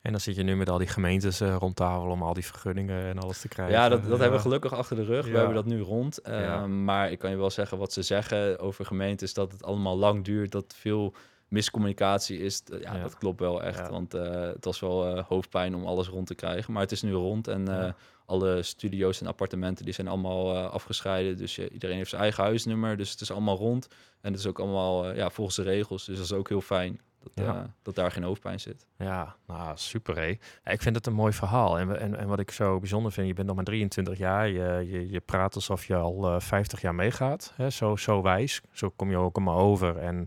[0.00, 3.04] En dan zit je nu met al die gemeentes rond tafel om al die vergunningen
[3.04, 3.74] en alles te krijgen.
[3.74, 4.16] Ja, dat, dat ja.
[4.16, 5.26] hebben we gelukkig achter de rug.
[5.26, 5.32] Ja.
[5.32, 6.20] We hebben dat nu rond.
[6.24, 6.66] Ja.
[6.66, 10.24] Maar ik kan je wel zeggen wat ze zeggen over gemeentes, dat het allemaal lang
[10.24, 11.14] duurt, dat veel
[11.52, 12.62] miscommunicatie is.
[12.80, 13.88] Ja, dat klopt wel echt.
[13.88, 16.72] Want het was wel hoofdpijn om alles rond te krijgen.
[16.72, 17.94] Maar het is nu rond en
[18.26, 21.36] alle studio's en appartementen die zijn allemaal afgescheiden.
[21.36, 22.96] Dus iedereen heeft zijn eigen huisnummer.
[22.96, 23.88] Dus het is allemaal rond.
[24.20, 26.04] En het is ook allemaal ja, volgens de regels.
[26.04, 27.00] Dus dat is ook heel fijn.
[27.22, 27.74] Dat, ja.
[27.82, 28.86] dat daar geen hoofdpijn zit.
[28.96, 30.28] Ja, nou super hé.
[30.64, 31.78] Ik vind het een mooi verhaal.
[31.78, 34.48] En, en, en wat ik zo bijzonder vind, je bent nog maar 23 jaar.
[34.48, 37.52] Je, je, je praat alsof je al 50 jaar meegaat.
[37.56, 37.70] Hè?
[37.70, 38.60] Zo, zo wijs.
[38.72, 39.98] Zo kom je ook allemaal over.
[39.98, 40.26] En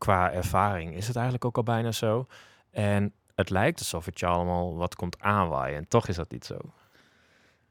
[0.00, 2.26] qua ervaring is het eigenlijk ook al bijna zo.
[2.70, 5.76] En het lijkt alsof het je allemaal wat komt aanwaaien.
[5.76, 6.56] En toch is dat niet zo.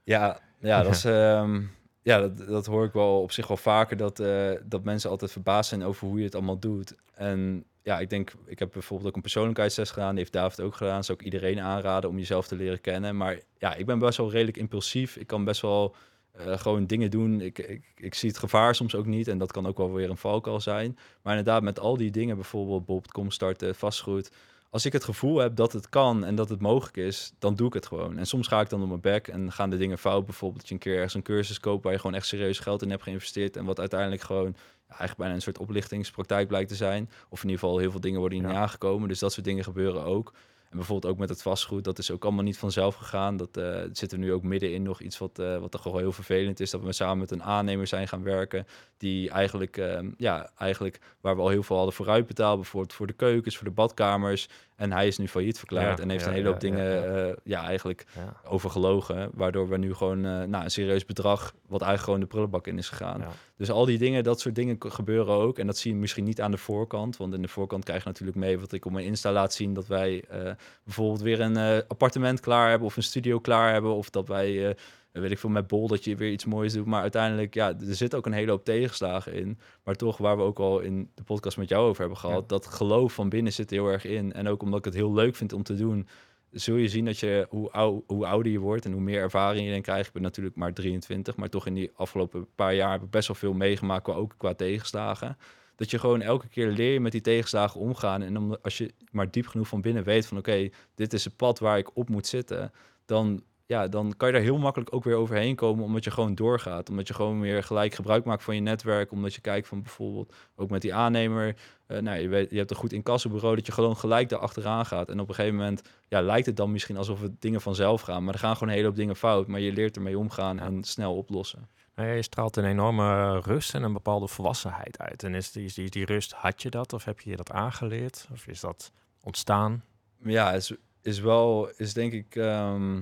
[0.03, 1.71] Ja, ja, dat, is, um,
[2.09, 5.31] ja dat, dat, hoor ik wel op zich wel vaker, dat, uh, dat mensen altijd
[5.31, 6.95] verbaasd zijn over hoe je het allemaal doet.
[7.13, 10.75] En ja, ik denk, ik heb bijvoorbeeld ook een persoonlijkheidstest gedaan, die heeft David ook
[10.75, 11.03] gedaan.
[11.03, 13.17] Zou ik iedereen aanraden om jezelf te leren kennen.
[13.17, 15.15] Maar ja, ik ben best wel redelijk impulsief.
[15.15, 15.95] Ik kan best wel
[16.39, 17.41] uh, gewoon dingen doen.
[17.41, 20.09] Ik, ik, ik zie het gevaar soms ook niet en dat kan ook wel weer
[20.09, 20.97] een valkuil zijn.
[21.21, 24.29] Maar inderdaad, met al die dingen, bijvoorbeeld bol.com starten, vastgoed
[24.69, 27.67] als ik het gevoel heb dat het kan en dat het mogelijk is, dan doe
[27.67, 28.17] ik het gewoon.
[28.17, 30.25] En soms ga ik dan op mijn bek en gaan de dingen fout.
[30.25, 32.81] Bijvoorbeeld dat je een keer ergens een cursus koopt waar je gewoon echt serieus geld
[32.81, 33.57] in hebt geïnvesteerd.
[33.57, 37.09] En wat uiteindelijk gewoon ja, eigenlijk bijna een soort oplichtingspraktijk blijkt te zijn.
[37.29, 38.55] Of in ieder geval heel veel dingen worden niet ja.
[38.55, 39.07] aangekomen.
[39.07, 40.33] Dus dat soort dingen gebeuren ook.
[40.69, 43.37] En bijvoorbeeld ook met het vastgoed, dat is ook allemaal niet vanzelf gegaan.
[43.37, 45.97] Dat uh, zitten we nu ook midden in nog iets wat, uh, wat toch wel
[45.97, 46.69] heel vervelend is.
[46.69, 48.67] Dat we samen met een aannemer zijn gaan werken.
[48.97, 52.55] Die eigenlijk, uh, ja, eigenlijk waar we al heel veel hadden vooruit betaald.
[52.55, 54.49] Bijvoorbeeld voor de keukens, voor de badkamers.
[54.79, 57.35] En hij is nu failliet verklaard ja, en heeft ja, een hele hoop dingen ja,
[57.43, 58.05] ja eigenlijk
[58.43, 59.29] overgelogen.
[59.33, 62.89] Waardoor we nu gewoon nou, een serieus bedrag, wat eigenlijk gewoon de prullenbak in is
[62.89, 63.23] gegaan.
[63.57, 65.57] Dus al die dingen, dat soort dingen gebeuren ook.
[65.57, 67.17] En dat zie je misschien niet aan de voorkant.
[67.17, 69.73] Want in de voorkant krijg je natuurlijk mee wat ik op mijn Insta laat zien.
[69.73, 70.51] Dat wij uh,
[70.83, 73.95] bijvoorbeeld weer een uh, appartement klaar hebben of een studio klaar hebben.
[73.95, 74.69] Of dat wij, uh,
[75.11, 76.85] weet ik veel, met Bol dat je weer iets moois doet.
[76.85, 79.59] Maar uiteindelijk, ja, er zit ook een hele hoop tegenslagen in.
[79.83, 82.41] Maar toch, waar we ook al in de podcast met jou over hebben gehad.
[82.41, 82.47] Ja.
[82.47, 84.33] Dat geloof van binnen zit heel erg in.
[84.33, 86.07] En ook omdat ik het heel leuk vind om te doen
[86.51, 89.65] zul je zien dat je, hoe, ou, hoe ouder je wordt en hoe meer ervaring
[89.65, 90.07] je dan krijgt.
[90.07, 93.27] Ik ben natuurlijk maar 23, maar toch in die afgelopen paar jaar heb ik best
[93.27, 95.37] wel veel meegemaakt, ook qua tegenslagen.
[95.75, 98.21] Dat je gewoon elke keer leer met die tegenslagen omgaan.
[98.21, 101.23] En om, als je maar diep genoeg van binnen weet van oké, okay, dit is
[101.23, 102.71] het pad waar ik op moet zitten,
[103.05, 106.35] dan ja, dan kan je daar heel makkelijk ook weer overheen komen, omdat je gewoon
[106.35, 106.89] doorgaat.
[106.89, 109.11] Omdat je gewoon weer gelijk gebruik maakt van je netwerk.
[109.11, 111.55] Omdat je kijkt van bijvoorbeeld ook met die aannemer.
[111.87, 114.85] Uh, nou, je, weet, je hebt een goed incassobureau dat je gewoon gelijk daar achteraan
[114.85, 115.09] gaat.
[115.09, 118.23] En op een gegeven moment ja, lijkt het dan misschien alsof het dingen vanzelf gaan.
[118.23, 119.47] Maar er gaan gewoon een hele hoop dingen fout.
[119.47, 121.69] Maar je leert ermee omgaan en snel oplossen.
[121.95, 125.23] Nou je straalt een enorme rust en een bepaalde volwassenheid uit.
[125.23, 128.27] En is die, die, die rust, had je dat of heb je dat aangeleerd?
[128.31, 128.91] Of is dat
[129.23, 129.83] ontstaan?
[130.23, 133.01] Ja, is, is wel, is denk ik ehm,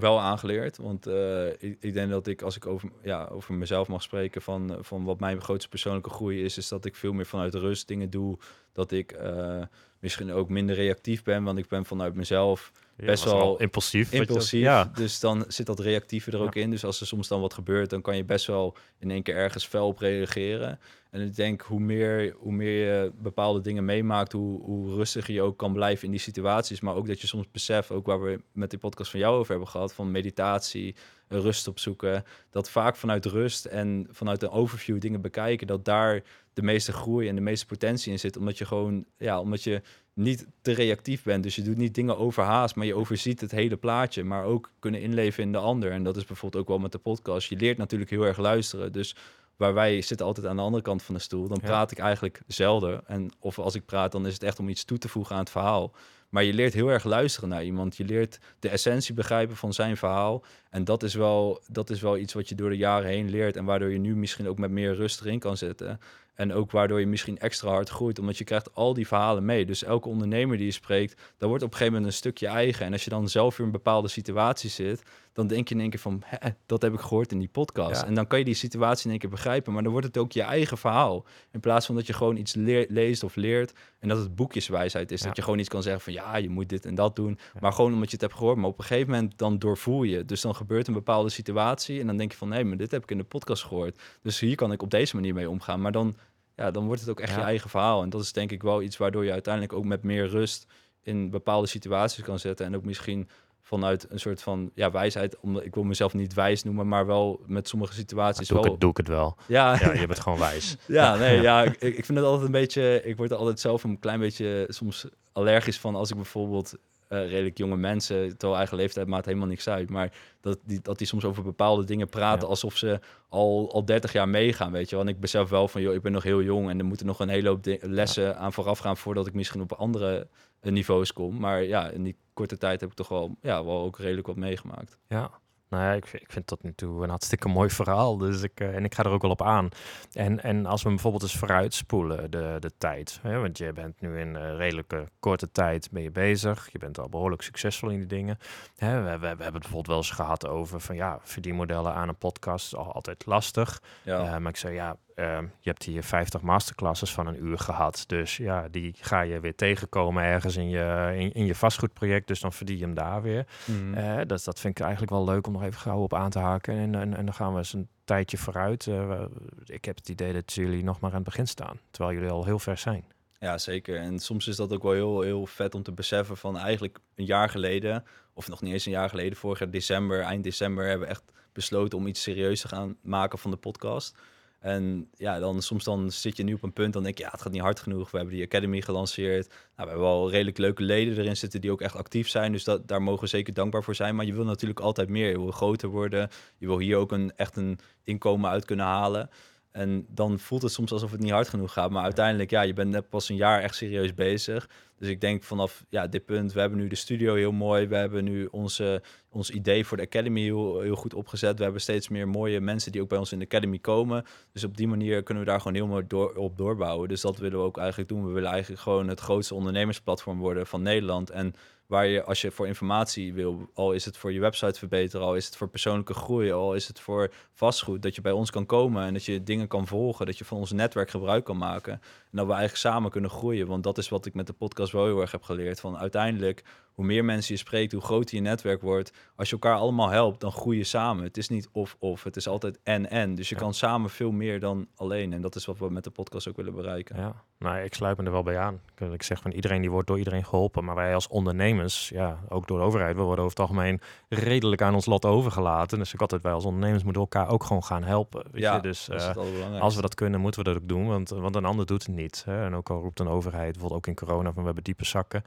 [0.00, 0.76] wel aangeleerd.
[0.76, 4.42] Want uh, ik, ik, denk dat ik, als ik over, ja, over mezelf mag spreken,
[4.42, 7.88] van, van wat mijn grootste persoonlijke groei is, is dat ik veel meer vanuit rust
[7.88, 8.38] dingen doe.
[8.72, 9.62] Dat ik uh,
[9.98, 12.72] misschien ook minder reactief ben, want ik ben vanuit mezelf
[13.06, 14.12] best wel impulsief.
[14.12, 14.62] Impulsief.
[14.62, 14.90] Ja.
[14.94, 16.70] Dus dan zit dat reactieve er ook in.
[16.70, 19.34] Dus als er soms dan wat gebeurt, dan kan je best wel in één keer
[19.34, 20.78] ergens fel op reageren.
[21.10, 25.42] En ik denk, hoe meer, hoe meer je bepaalde dingen meemaakt, hoe, hoe rustiger je
[25.42, 26.80] ook kan blijven in die situaties.
[26.80, 29.50] Maar ook dat je soms beseft, ook waar we met die podcast van jou over
[29.50, 30.94] hebben gehad, van meditatie,
[31.28, 32.24] rust opzoeken.
[32.50, 37.28] Dat vaak vanuit rust en vanuit een overview dingen bekijken, dat daar de meeste groei
[37.28, 38.36] en de meeste potentie in zit.
[38.36, 41.42] Omdat je gewoon, ja, omdat je niet te reactief bent.
[41.42, 44.24] Dus je doet niet dingen overhaast, maar je overziet het hele plaatje.
[44.24, 45.90] Maar ook kunnen inleven in de ander.
[45.90, 47.48] En dat is bijvoorbeeld ook wel met de podcast.
[47.48, 48.92] Je leert natuurlijk heel erg luisteren.
[48.92, 49.16] Dus
[49.56, 52.40] waar wij zitten altijd aan de andere kant van de stoel, dan praat ik eigenlijk
[52.46, 53.06] zelden.
[53.06, 55.40] En of als ik praat, dan is het echt om iets toe te voegen aan
[55.40, 55.92] het verhaal.
[56.28, 57.96] Maar je leert heel erg luisteren naar iemand.
[57.96, 60.44] Je leert de essentie begrijpen van zijn verhaal.
[60.70, 63.56] En dat is wel, dat is wel iets wat je door de jaren heen leert.
[63.56, 66.00] En waardoor je nu misschien ook met meer rust erin kan zetten.
[66.38, 69.66] En ook waardoor je misschien extra hard groeit, omdat je krijgt al die verhalen mee.
[69.66, 72.86] Dus elke ondernemer die je spreekt, daar wordt op een gegeven moment een stukje eigen.
[72.86, 75.90] En als je dan zelf in een bepaalde situatie zit, dan denk je in één
[75.90, 76.22] keer van,
[76.66, 78.02] dat heb ik gehoord in die podcast.
[78.02, 80.32] En dan kan je die situatie in één keer begrijpen, maar dan wordt het ook
[80.32, 81.24] je eigen verhaal.
[81.50, 82.54] In plaats van dat je gewoon iets
[82.88, 85.22] leest of leert en dat het boekjeswijsheid is.
[85.22, 87.38] Dat je gewoon iets kan zeggen van, ja, je moet dit en dat doen.
[87.60, 88.56] Maar gewoon omdat je het hebt gehoord.
[88.56, 90.24] Maar op een gegeven moment dan doorvoel je.
[90.24, 93.02] Dus dan gebeurt een bepaalde situatie en dan denk je van, nee, maar dit heb
[93.02, 94.02] ik in de podcast gehoord.
[94.22, 95.80] Dus hier kan ik op deze manier mee omgaan.
[95.80, 96.16] Maar dan
[96.58, 98.02] ja, dan wordt het ook echt je eigen verhaal.
[98.02, 100.66] En dat is denk ik wel iets waardoor je uiteindelijk ook met meer rust
[101.02, 102.66] in bepaalde situaties kan zetten.
[102.66, 103.28] En ook misschien
[103.62, 105.40] vanuit een soort van ja, wijsheid.
[105.40, 108.48] Omdat ik wil mezelf niet wijs noemen, maar wel met sommige situaties.
[108.48, 108.66] Doe, wel...
[108.66, 109.36] ik het, doe ik het wel.
[109.46, 110.76] Ja, ja je bent gewoon wijs.
[110.86, 113.02] ja, nee, ja, ik, ik vind het altijd een beetje.
[113.04, 116.74] Ik word er altijd zelf een klein beetje soms allergisch van als ik bijvoorbeeld
[117.08, 119.90] uh, redelijk jonge mensen, terwijl eigen leeftijd maakt helemaal niks uit.
[119.90, 124.12] Maar dat die, dat die soms over bepaalde dingen praten alsof ze al, al 30
[124.12, 124.96] jaar meegaan, weet je.
[124.96, 127.20] Want ik besef wel van, joh, ik ben nog heel jong en er moeten nog
[127.20, 130.28] een hele hoop lessen aan vooraf gaan voordat ik misschien op andere
[130.60, 131.38] eh, niveaus kom.
[131.38, 134.36] Maar ja, in die korte tijd heb ik toch wel, ja, wel ook redelijk wat
[134.36, 134.98] meegemaakt.
[135.08, 135.30] Ja,
[135.68, 138.16] nou ja, ik, ik vind tot nu toe een hartstikke mooi verhaal.
[138.16, 139.68] Dus ik, uh, en ik ga er ook wel op aan.
[140.12, 143.18] En, en als we bijvoorbeeld eens vooruitspoelen, de, de tijd.
[143.22, 146.68] Hè, want je bent nu in uh, redelijke korte tijd ben je bezig.
[146.72, 148.38] Je bent al behoorlijk succesvol in die dingen.
[148.76, 152.08] Hè, we, we, we, hebben het bijvoorbeeld wel eens gehad over van ja, verdienmodellen aan
[152.08, 153.82] een podcast is al altijd lastig.
[154.02, 154.24] Ja.
[154.24, 158.04] Uh, maar ik zei ja, Ehm, je hebt hier 50 masterclasses van een uur gehad.
[158.06, 162.26] Dus ja, die ga je weer tegenkomen ergens in je, in, in je vastgoedproject.
[162.26, 163.46] Dus dan verdien je hem daar weer.
[163.64, 163.94] Mm.
[164.26, 166.74] dat, dat vind ik eigenlijk wel leuk om nog even gauw op aan te haken.
[166.74, 168.86] En, en, en dan gaan we eens een tijdje vooruit.
[168.86, 169.22] Uh,
[169.64, 171.78] ik heb het idee dat jullie nog maar aan het begin staan.
[171.90, 173.04] Terwijl jullie al heel ver zijn.
[173.38, 173.96] Ja, zeker.
[173.96, 177.24] En soms is dat ook wel heel, heel vet om te beseffen van eigenlijk een
[177.24, 178.04] jaar geleden,
[178.34, 181.22] of nog niet eens een jaar geleden, vorig jaar december, eind december, hebben we echt
[181.52, 184.16] besloten om iets serieus te gaan maken van de podcast.
[184.58, 187.30] En ja, dan soms dan zit je nu op een punt, dan denk je, ja,
[187.30, 188.10] het gaat niet hard genoeg.
[188.10, 189.48] We hebben die Academy gelanceerd.
[189.48, 192.52] Nou, we hebben wel redelijk leuke leden erin zitten die ook echt actief zijn.
[192.52, 194.16] Dus dat, daar mogen we zeker dankbaar voor zijn.
[194.16, 195.28] Maar je wil natuurlijk altijd meer.
[195.28, 196.28] Je wil groter worden.
[196.58, 199.30] Je wil hier ook een, echt een inkomen uit kunnen halen.
[199.70, 201.90] En dan voelt het soms alsof het niet hard genoeg gaat.
[201.90, 204.68] Maar uiteindelijk, ja, je bent net pas een jaar echt serieus bezig.
[204.98, 207.86] Dus ik denk vanaf ja, dit punt, we hebben nu de studio heel mooi.
[207.86, 211.56] We hebben nu onze, ons idee voor de Academy heel, goed opgezet.
[211.56, 214.24] We hebben steeds meer mooie mensen die ook bij ons in de Academy komen.
[214.52, 217.08] Dus op die manier kunnen we daar gewoon heel mooi door, op doorbouwen.
[217.08, 218.26] Dus dat willen we ook eigenlijk doen.
[218.26, 221.30] We willen eigenlijk gewoon het grootste ondernemersplatform worden van Nederland.
[221.30, 221.54] En
[221.88, 225.36] waar je als je voor informatie wil, al is het voor je website verbeteren, al
[225.36, 228.66] is het voor persoonlijke groei, al is het voor vastgoed, dat je bij ons kan
[228.66, 232.00] komen en dat je dingen kan volgen, dat je van ons netwerk gebruik kan maken
[232.30, 233.66] en dat we eigenlijk samen kunnen groeien.
[233.66, 235.80] Want dat is wat ik met de podcast wel heel erg heb geleerd.
[235.80, 239.12] Van uiteindelijk, hoe meer mensen je spreekt, hoe groter je netwerk wordt.
[239.36, 241.24] Als je elkaar allemaal helpt, dan groei je samen.
[241.24, 243.34] Het is niet of-of, het is altijd en-en.
[243.34, 245.32] Dus je kan samen veel meer dan alleen.
[245.32, 247.16] En dat is wat we met de podcast ook willen bereiken.
[247.16, 248.80] Ja, nou, ik sluit me er wel bij aan.
[249.12, 250.84] Ik zeg van iedereen die wordt door iedereen geholpen.
[250.84, 254.82] Maar wij als ondernemers, ja, ook door de overheid, we worden over het algemeen redelijk
[254.82, 255.98] aan ons lot overgelaten.
[255.98, 258.44] Dus ik altijd wij als ondernemers moeten elkaar ook gewoon gaan helpen.
[258.50, 258.82] Weet ja, je?
[258.82, 261.06] Dus uh, als we dat kunnen, moeten we dat ook doen.
[261.06, 262.17] Want, want een ander doet het niet.
[262.44, 262.64] Hè?
[262.64, 265.44] En ook al roept een overheid, bijvoorbeeld ook in corona, van we hebben diepe zakken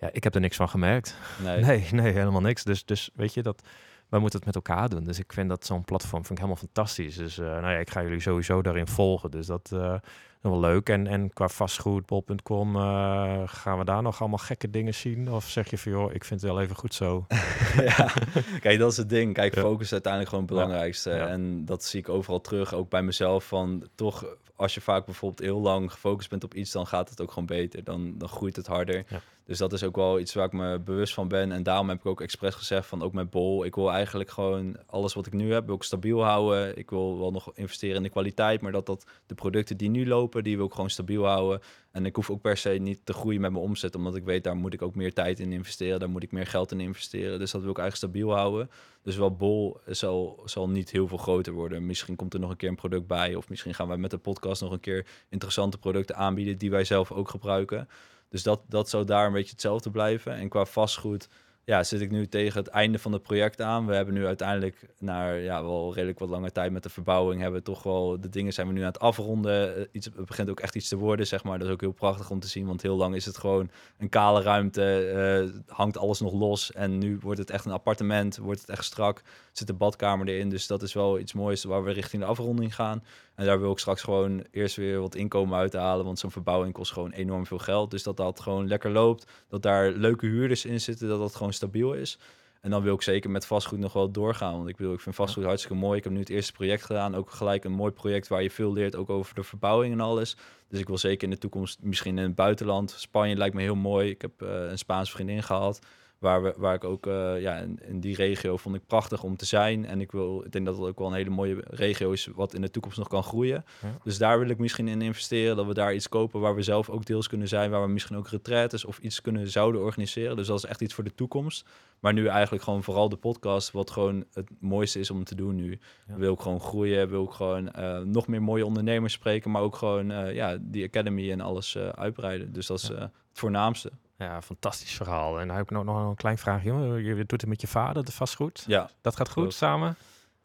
[0.00, 1.16] Ja, ik heb er niks van gemerkt.
[1.42, 1.62] Nee.
[1.64, 2.64] Nee, nee, helemaal niks.
[2.64, 3.62] Dus, dus weet je, dat,
[4.08, 5.04] wij moeten het met elkaar doen.
[5.04, 7.16] Dus ik vind dat zo'n platform vind ik helemaal fantastisch.
[7.16, 9.30] Dus uh, nou ja, ik ga jullie sowieso daarin volgen.
[9.30, 9.94] Dus dat uh,
[10.40, 10.88] wel leuk.
[10.88, 15.30] En, en qua vastgoedbol.com uh, gaan we daar nog allemaal gekke dingen zien?
[15.30, 17.26] Of zeg je van, joh, ik vind het wel even goed zo?
[17.96, 18.12] ja,
[18.60, 19.34] kijk, dat is het ding.
[19.34, 21.10] Kijk, focus is uiteindelijk gewoon het belangrijkste.
[21.10, 21.26] Ja.
[21.26, 23.44] En dat zie ik overal terug, ook bij mezelf.
[23.44, 24.24] Van toch,
[24.56, 27.46] als je vaak bijvoorbeeld heel lang gefocust bent op iets, dan gaat het ook gewoon
[27.46, 27.84] beter.
[27.84, 29.04] Dan, dan groeit het harder.
[29.08, 29.20] Ja.
[29.44, 31.52] Dus dat is ook wel iets waar ik me bewust van ben.
[31.52, 33.64] En daarom heb ik ook expres gezegd van ook met Bol.
[33.64, 36.78] Ik wil eigenlijk gewoon alles wat ik nu heb, ik stabiel houden.
[36.78, 40.06] Ik wil wel nog investeren in de kwaliteit, maar dat, dat de producten die nu
[40.06, 41.60] lopen, die wil ik gewoon stabiel houden.
[41.90, 44.44] En ik hoef ook per se niet te groeien met mijn omzet, omdat ik weet,
[44.44, 46.00] daar moet ik ook meer tijd in investeren.
[46.00, 47.38] Daar moet ik meer geld in investeren.
[47.38, 48.70] Dus dat wil ik eigenlijk stabiel houden.
[49.02, 51.86] Dus wel Bol zal, zal niet heel veel groter worden.
[51.86, 53.34] Misschien komt er nog een keer een product bij.
[53.34, 56.84] Of misschien gaan wij met de podcast nog een keer interessante producten aanbieden die wij
[56.84, 57.88] zelf ook gebruiken.
[58.34, 60.34] Dus dat, dat zou daar een beetje hetzelfde blijven.
[60.34, 61.28] En qua vastgoed
[61.64, 63.86] ja, zit ik nu tegen het einde van het project aan.
[63.86, 67.60] We hebben nu uiteindelijk, na ja, wel redelijk wat lange tijd met de verbouwing, hebben
[67.60, 69.78] we toch wel de dingen zijn we nu aan het afronden.
[69.78, 71.58] Uh, iets, het begint ook echt iets te worden, zeg maar.
[71.58, 74.08] Dat is ook heel prachtig om te zien, want heel lang is het gewoon een
[74.08, 75.12] kale ruimte,
[75.46, 76.72] uh, hangt alles nog los.
[76.72, 80.48] En nu wordt het echt een appartement, wordt het echt strak, zit de badkamer erin.
[80.48, 83.04] Dus dat is wel iets moois waar we richting de afronding gaan.
[83.34, 86.04] En daar wil ik straks gewoon eerst weer wat inkomen uithalen.
[86.04, 87.90] Want zo'n verbouwing kost gewoon enorm veel geld.
[87.90, 89.26] Dus dat dat gewoon lekker loopt.
[89.48, 91.08] Dat daar leuke huurders in zitten.
[91.08, 92.18] Dat dat gewoon stabiel is.
[92.60, 94.56] En dan wil ik zeker met vastgoed nog wel doorgaan.
[94.56, 95.98] Want ik bedoel, ik vind vastgoed hartstikke mooi.
[95.98, 97.14] Ik heb nu het eerste project gedaan.
[97.14, 98.96] Ook gelijk een mooi project waar je veel leert.
[98.96, 100.36] Ook over de verbouwing en alles.
[100.68, 102.90] Dus ik wil zeker in de toekomst misschien in het buitenland.
[102.90, 104.10] Spanje lijkt me heel mooi.
[104.10, 105.80] Ik heb uh, een Spaans vriendin gehad
[106.18, 109.36] waar, we, waar ik ook uh, ja, in, in, die regio vond ik prachtig om
[109.36, 109.86] te zijn.
[109.86, 112.54] En ik, wil, ik denk dat het ook wel een hele mooie regio is wat
[112.54, 113.64] in de toekomst nog kan groeien.
[113.82, 113.98] Ja.
[114.04, 115.56] Dus daar wil ik misschien in investeren.
[115.56, 117.70] Dat we daar iets kopen waar we zelf ook deels kunnen zijn.
[117.70, 120.36] Waar we misschien ook retraites of iets kunnen zouden organiseren.
[120.36, 121.64] Dus dat is echt iets voor de toekomst.
[122.00, 125.54] Maar nu eigenlijk gewoon vooral de podcast, wat gewoon het mooiste is om te doen
[125.54, 125.78] nu.
[126.08, 126.16] Ja.
[126.16, 129.76] Wil ik gewoon groeien, wil ik gewoon uh, nog meer mooie ondernemers spreken, maar ook
[129.76, 132.52] gewoon uh, ja, die academy en alles uh, uitbreiden.
[132.52, 133.90] Dus dat is het voornaamste.
[134.16, 135.40] Ja, fantastisch verhaal.
[135.40, 136.72] En dan heb ik nog, nog een klein vraagje.
[137.02, 138.64] Je doet het met je vader, de vastgoed.
[138.66, 139.54] Ja, Dat gaat goed Klopt.
[139.54, 139.96] samen?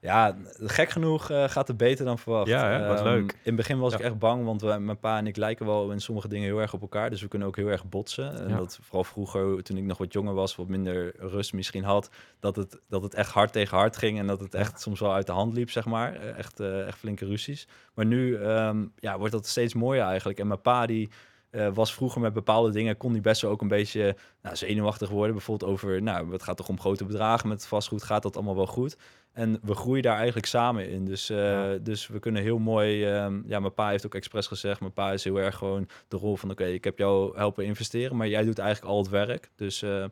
[0.02, 2.48] Ja, gek genoeg uh, gaat het beter dan verwacht.
[2.48, 2.88] Ja, hè?
[2.88, 3.32] Wat Ehm, leuk.
[3.32, 3.98] In het begin was Ja.
[3.98, 6.74] ik echt bang, want mijn pa en ik lijken wel in sommige dingen heel erg
[6.74, 7.10] op elkaar.
[7.10, 8.40] Dus we kunnen ook heel erg botsen.
[8.40, 8.58] En Ja.
[8.58, 12.56] dat vooral vroeger, toen ik nog wat jonger was, wat minder rust misschien had, dat
[12.56, 14.20] het, dat het echt hard tegen hard ging.
[14.20, 16.16] En dat het echt soms wel uit de hand liep, zeg maar.
[16.16, 17.68] Eh, Echt, eh, echt flinke ruzies.
[17.94, 20.40] Maar nu ehm, ja, wordt dat steeds mooier eigenlijk.
[20.40, 21.10] En mijn pa die...
[21.50, 25.10] eh, was vroeger met bepaalde dingen, kon die best wel ook een beetje nou, zenuwachtig
[25.10, 25.36] worden.
[25.36, 28.68] Bijvoorbeeld over, nou, het gaat toch om grote bedragen met vastgoed, gaat dat allemaal wel
[28.68, 28.98] goed?
[29.32, 31.06] En we groeien daar eigenlijk samen in.
[31.06, 31.78] Dus, eh, Ja.
[31.78, 33.06] dus we kunnen heel mooi.
[33.06, 34.80] ehm, ja, mijn pa heeft ook expres gezegd.
[34.80, 38.16] Mijn pa is heel erg gewoon de rol van: oké, ik heb jou helpen investeren,
[38.18, 39.50] maar jij doet eigenlijk al het werk.
[39.56, 40.06] Dus, eh,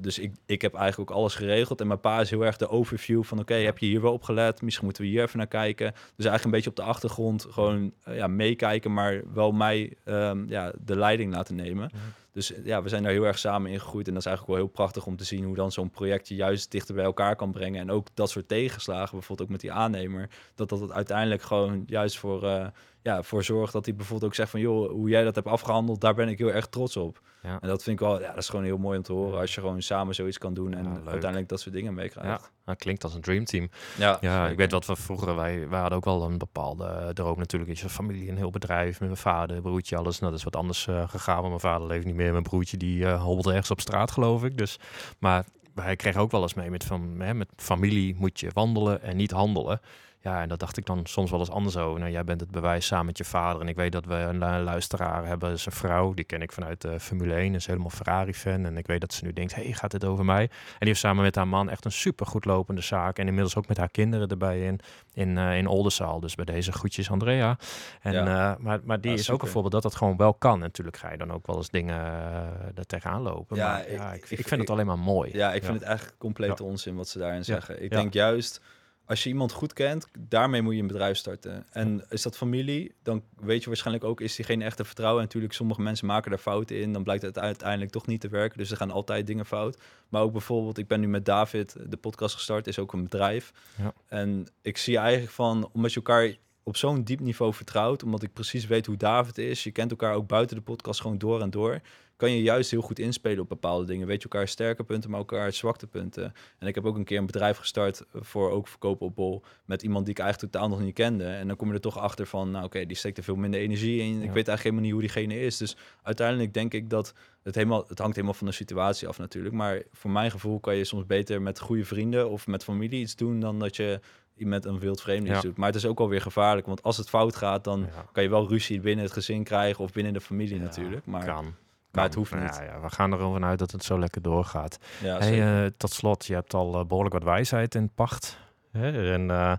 [0.00, 1.80] dus ik, ik heb eigenlijk ook alles geregeld.
[1.80, 4.22] En mijn pa is heel erg de overview van: oké, heb je hier wel op
[4.22, 4.62] gelet?
[4.62, 5.92] Misschien moeten we hier even naar kijken.
[5.92, 10.48] Dus eigenlijk een beetje op de achtergrond gewoon eh, ja, meekijken, maar wel mij ehm,
[10.48, 11.90] ja, de leiding laten nemen.
[11.92, 11.98] Ja.
[12.32, 14.06] Dus ja, we zijn daar heel erg samen in gegroeid.
[14.06, 16.34] En dat is eigenlijk wel heel prachtig om te zien hoe dan zo'n project je
[16.34, 17.80] juist dichter bij elkaar kan brengen.
[17.80, 21.82] En ook dat soort tegenslagen, bijvoorbeeld ook met die aannemer, dat dat het uiteindelijk gewoon
[21.86, 22.66] juist voor, eh,
[23.02, 26.00] ja, voor zorgt dat hij bijvoorbeeld ook zegt van joh, hoe jij dat hebt afgehandeld,
[26.00, 27.20] daar ben ik heel erg trots op.
[27.42, 27.60] Ja.
[27.60, 29.54] En dat vind ik wel, ja, dat is gewoon heel mooi om te horen als
[29.54, 32.52] je gewoon samen zoiets kan doen en Ja, uiteindelijk dat soort dingen Ja, meekrijgt.
[32.68, 33.70] Dat klinkt als een dreamteam.
[33.96, 37.38] Ja, Ja, ik weet wat we vroeger, wij, wij hadden ook wel een bepaalde droom
[37.38, 37.70] natuurlijk.
[37.70, 40.18] Is je familie, een heel bedrijf met mijn vader, broertje, alles.
[40.18, 42.32] Nou, dat is wat anders eh, gegaan, want mijn vader leeft niet meer.
[42.32, 44.58] Mijn broertje, die eh hobbelt ergens op straat, geloof ik.
[44.58, 44.78] Dus,
[45.18, 49.02] maar hij kreeg ook wel eens mee met, van, hè, met familie moet je wandelen
[49.02, 49.80] en niet handelen.
[50.20, 52.00] Ja, en dat dacht ik dan soms wel eens anders over.
[52.00, 53.60] Nou, jij bent het bewijs samen met je vader.
[53.60, 56.14] En ik weet dat we een lu- luisteraar hebben, dat is een vrouw.
[56.14, 58.64] Die ken ik vanuit de Formule 1, is helemaal Ferrari-fan.
[58.64, 60.42] En ik weet dat ze nu denkt, hey, gaat dit over mij?
[60.42, 63.18] En die heeft samen met haar man echt een super goed lopende zaak.
[63.18, 64.80] En inmiddels ook met haar kinderen erbij in,
[65.14, 66.20] in, eh, in Oldenzaal.
[66.20, 67.56] Dus bij deze groetjes Andrea.
[68.00, 68.52] En, Ja.
[68.52, 70.54] eh, maar, maar die Ja, is ook een voorbeeld dat dat gewoon wel kan.
[70.54, 72.36] En natuurlijk ga je dan ook wel eens dingen uh,
[72.74, 73.56] er tegenaan lopen.
[73.56, 75.30] Ja, maar ik- ja, ik, ik- vind het alleen maar mooi.
[75.32, 77.82] Ja, ik vind het eigenlijk complete onzin wat ze daarin zeggen.
[77.82, 78.60] Ik denk juist,
[79.08, 81.66] als je iemand goed kent, daarmee moet je een bedrijf starten.
[81.70, 85.18] En is dat familie, dan weet je waarschijnlijk ook, is die geen echte vertrouwen.
[85.18, 86.92] En natuurlijk, sommige mensen maken daar fouten in.
[86.92, 88.58] Dan blijkt het uiteindelijk toch niet te werken.
[88.58, 89.78] Dus er gaan altijd dingen fout.
[90.08, 93.52] Maar ook bijvoorbeeld, ik ben nu met David de podcast gestart, is ook een bedrijf.
[93.76, 93.92] Ja.
[94.06, 98.32] En ik zie eigenlijk van, omdat je elkaar op zo'n diep niveau vertrouwt, omdat ik
[98.32, 99.64] precies weet hoe David is.
[99.64, 101.80] Je kent elkaar ook buiten de podcast gewoon door en door
[102.18, 104.06] kan je juist heel goed inspelen op bepaalde dingen.
[104.06, 106.32] Weet je elkaar sterke punten, maar elkaar zwaktepunten.
[106.58, 109.82] En ik heb ook een keer een bedrijf gestart voor ook verkopen op bol met
[109.82, 111.24] iemand die ik eigenlijk totaal nog niet kende.
[111.24, 113.60] En dan kom je er toch achter van, nou oké, die steekt er veel minder
[113.60, 114.08] energie in.
[114.08, 115.56] Ik weet eigenlijk helemaal niet hoe diegene is.
[115.56, 119.54] Dus uiteindelijk denk ik dat het helemaal, het hangt helemaal van de situatie af natuurlijk.
[119.54, 123.16] Maar voor mijn gevoel kan je soms beter met goede vrienden of met familie iets
[123.16, 124.00] doen dan dat je
[124.34, 125.40] met een wild vreemde ja.
[125.40, 125.56] doet.
[125.56, 128.48] Maar het is ook alweer gevaarlijk, want als het fout gaat, dan kan je wel
[128.48, 131.06] ruzie binnen het gezin krijgen of binnen de familie natuurlijk.
[131.06, 131.54] Maar, kan.
[131.98, 132.56] Maar het hoeft niet.
[132.56, 134.78] Ja, ja, we gaan erover uit dat het zo lekker doorgaat.
[135.02, 138.38] Ja, hey, uh, tot slot, je hebt al uh, behoorlijk wat wijsheid in pacht.
[138.72, 139.12] Hè?
[139.12, 139.52] En uh,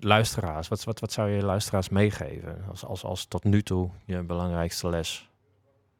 [0.00, 4.22] luisteraars, wat, wat, wat zou je luisteraars meegeven als, als, als tot nu toe je
[4.22, 5.30] belangrijkste les?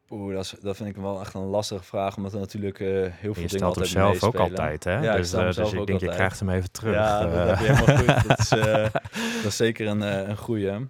[0.09, 2.87] Oeh, dat, is, dat vind ik wel echt een lastige vraag, omdat er natuurlijk uh,
[3.11, 4.99] heel veel je dingen altijd zelf ook altijd, hè?
[4.99, 6.01] Ja, dus, uh, dus ik denk, altijd.
[6.01, 6.93] je krijgt hem even terug.
[6.93, 8.27] Ja, dat heb je helemaal goed.
[8.27, 8.63] Dat is, uh,
[9.43, 10.87] dat is zeker een, een goede.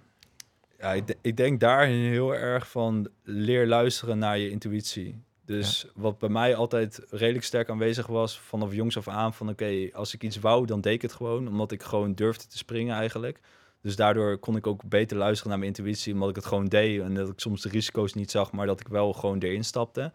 [0.78, 5.22] Ja, ik, ik, denk daarin heel erg van leer luisteren naar je intuïtie.
[5.44, 5.88] Dus ja.
[5.94, 10.14] wat bij mij altijd redelijk sterk aanwezig was, vanaf jongs af aan, van oké, als
[10.14, 13.40] ik iets wou, dan deed ik het gewoon, omdat ik gewoon durfde te springen eigenlijk.
[13.82, 17.00] Dus daardoor kon ik ook beter luisteren naar mijn intuïtie, omdat ik het gewoon deed
[17.00, 20.12] en dat ik soms de risico's niet zag, maar dat ik wel gewoon erin stapte.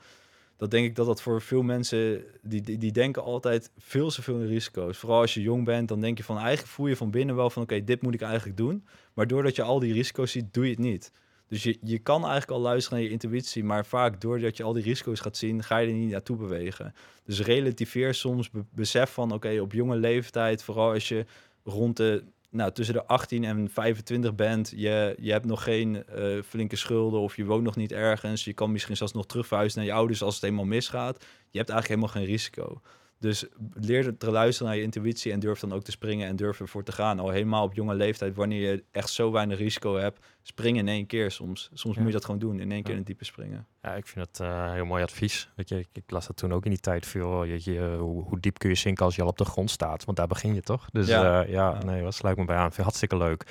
[0.57, 4.21] Dat denk ik dat dat voor veel mensen, die, die, die denken altijd veel te
[4.21, 4.97] veel risico's.
[4.97, 7.49] Vooral als je jong bent, dan denk je van eigenlijk voel je van binnen wel
[7.49, 8.85] van oké, dit moet ik eigenlijk doen.
[9.13, 11.11] Maar doordat je al die risico's ziet, doe je het niet.
[11.47, 14.73] Dus je, je kan eigenlijk al luisteren naar je intuïtie, maar vaak doordat je al
[14.73, 16.93] die risico's gaat zien, ga je er niet naartoe bewegen.
[17.23, 21.25] Dus relativeer soms, besef van oké, op jonge leeftijd, vooral als je
[21.63, 26.41] rond de nou, tussen de 18 en 25 bent, je, je hebt nog geen uh,
[26.41, 29.87] flinke schulden of je woont nog niet ergens, je kan misschien zelfs nog terugverhuizen naar
[29.87, 31.25] je ouders als het helemaal misgaat.
[31.49, 32.81] Je hebt eigenlijk helemaal geen risico.
[33.23, 36.59] Dus leer te luisteren naar je intuïtie en durf dan ook te springen en durf
[36.59, 37.19] ervoor te gaan.
[37.19, 41.05] Al helemaal op jonge leeftijd, wanneer je echt zo weinig risico hebt, spring in één
[41.05, 41.69] keer soms.
[41.73, 43.67] Soms moet je dat gewoon doen, in één keer in het diepe springen.
[43.81, 45.49] Ja, ik vind dat uh, heel mooi advies.
[45.55, 47.43] Weet je, ik, ik, las dat toen ook in die tijd veel.
[47.43, 50.05] Je, je, hoe, hoe, diep kun je zinken als je al op de grond staat?
[50.05, 50.89] Want daar begin je toch?
[50.89, 52.71] Dus ja, uh, ja, nee, wat sluit me bij aan.
[52.71, 53.45] Vind hartstikke leuk.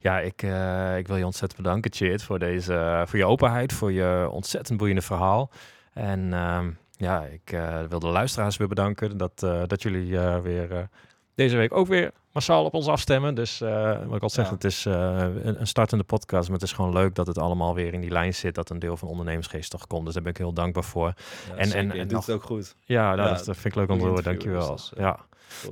[0.00, 3.92] Ja, ik, uh, ik wil je ontzettend bedanken, Chit, voor deze, voor je openheid, voor
[3.92, 5.50] je ontzettend boeiende verhaal.
[5.92, 6.70] En ehm,
[7.02, 10.88] ja, ik uh, wil de luisteraars weer bedanken dat, uh, dat jullie uh, weer
[11.34, 13.34] deze week ook weer massaal op ons afstemmen.
[13.34, 13.58] Dus
[14.06, 14.52] wat ik al zeg, ja.
[14.52, 17.94] het is een, een, startende podcast, maar het is gewoon leuk dat het allemaal weer
[17.94, 20.04] in die lijn zit, dat een deel van ondernemersgeest toch komt.
[20.04, 21.14] Dus daar ben ik heel dankbaar voor.
[21.48, 22.74] Ja, en, en, en, doet nog, het ook goed.
[22.84, 24.22] Ja, nou, dat, dat, vind ik leuk om te horen.
[24.22, 24.70] Dankjewel.
[24.70, 25.18] Dus, ja.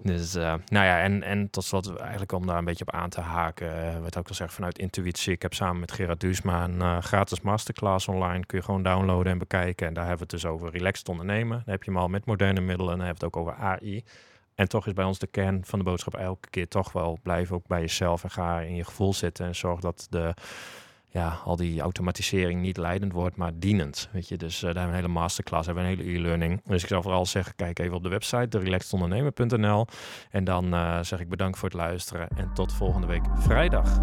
[0.02, 3.08] Dus uh, nou ja, en, en tot slot eigenlijk om daar een beetje op aan
[3.08, 5.32] te haken, werd ook al zeggen vanuit intuïtie.
[5.32, 8.46] Ik heb samen met Gerard Duusma een gratis masterclass online.
[8.46, 9.86] Kun je gewoon downloaden en bekijken.
[9.86, 11.62] En daar hebben we het dus over relaxed ondernemen.
[11.64, 13.64] Dan heb je hem al met moderne middelen en dan hebben we het ook over
[13.64, 14.04] AI.
[14.60, 17.52] En toch is bij ons de kern van de boodschap elke keer toch wel blijf
[17.52, 20.34] ook bij jezelf en ga in je gevoel zitten en zorg dat de
[21.06, 24.08] ja, al die automatisering niet leidend wordt, maar dienend.
[24.12, 26.62] Weet je, dus uh, daar hebben we een hele masterclass, hebben we een hele e-learning.
[26.66, 29.86] Dus ik zou vooral zeggen, kijk even op de website, relaxedondernemen.nl.
[30.30, 33.98] En dan uh, zeg ik bedankt voor het luisteren en tot volgende week vrijdag.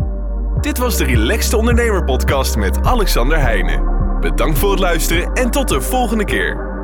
[0.61, 4.19] Dit was de Relaxed Ondernemer podcast met Alexander Heijnen.
[4.19, 6.76] Bedankt voor het luisteren en tot de volgende keer.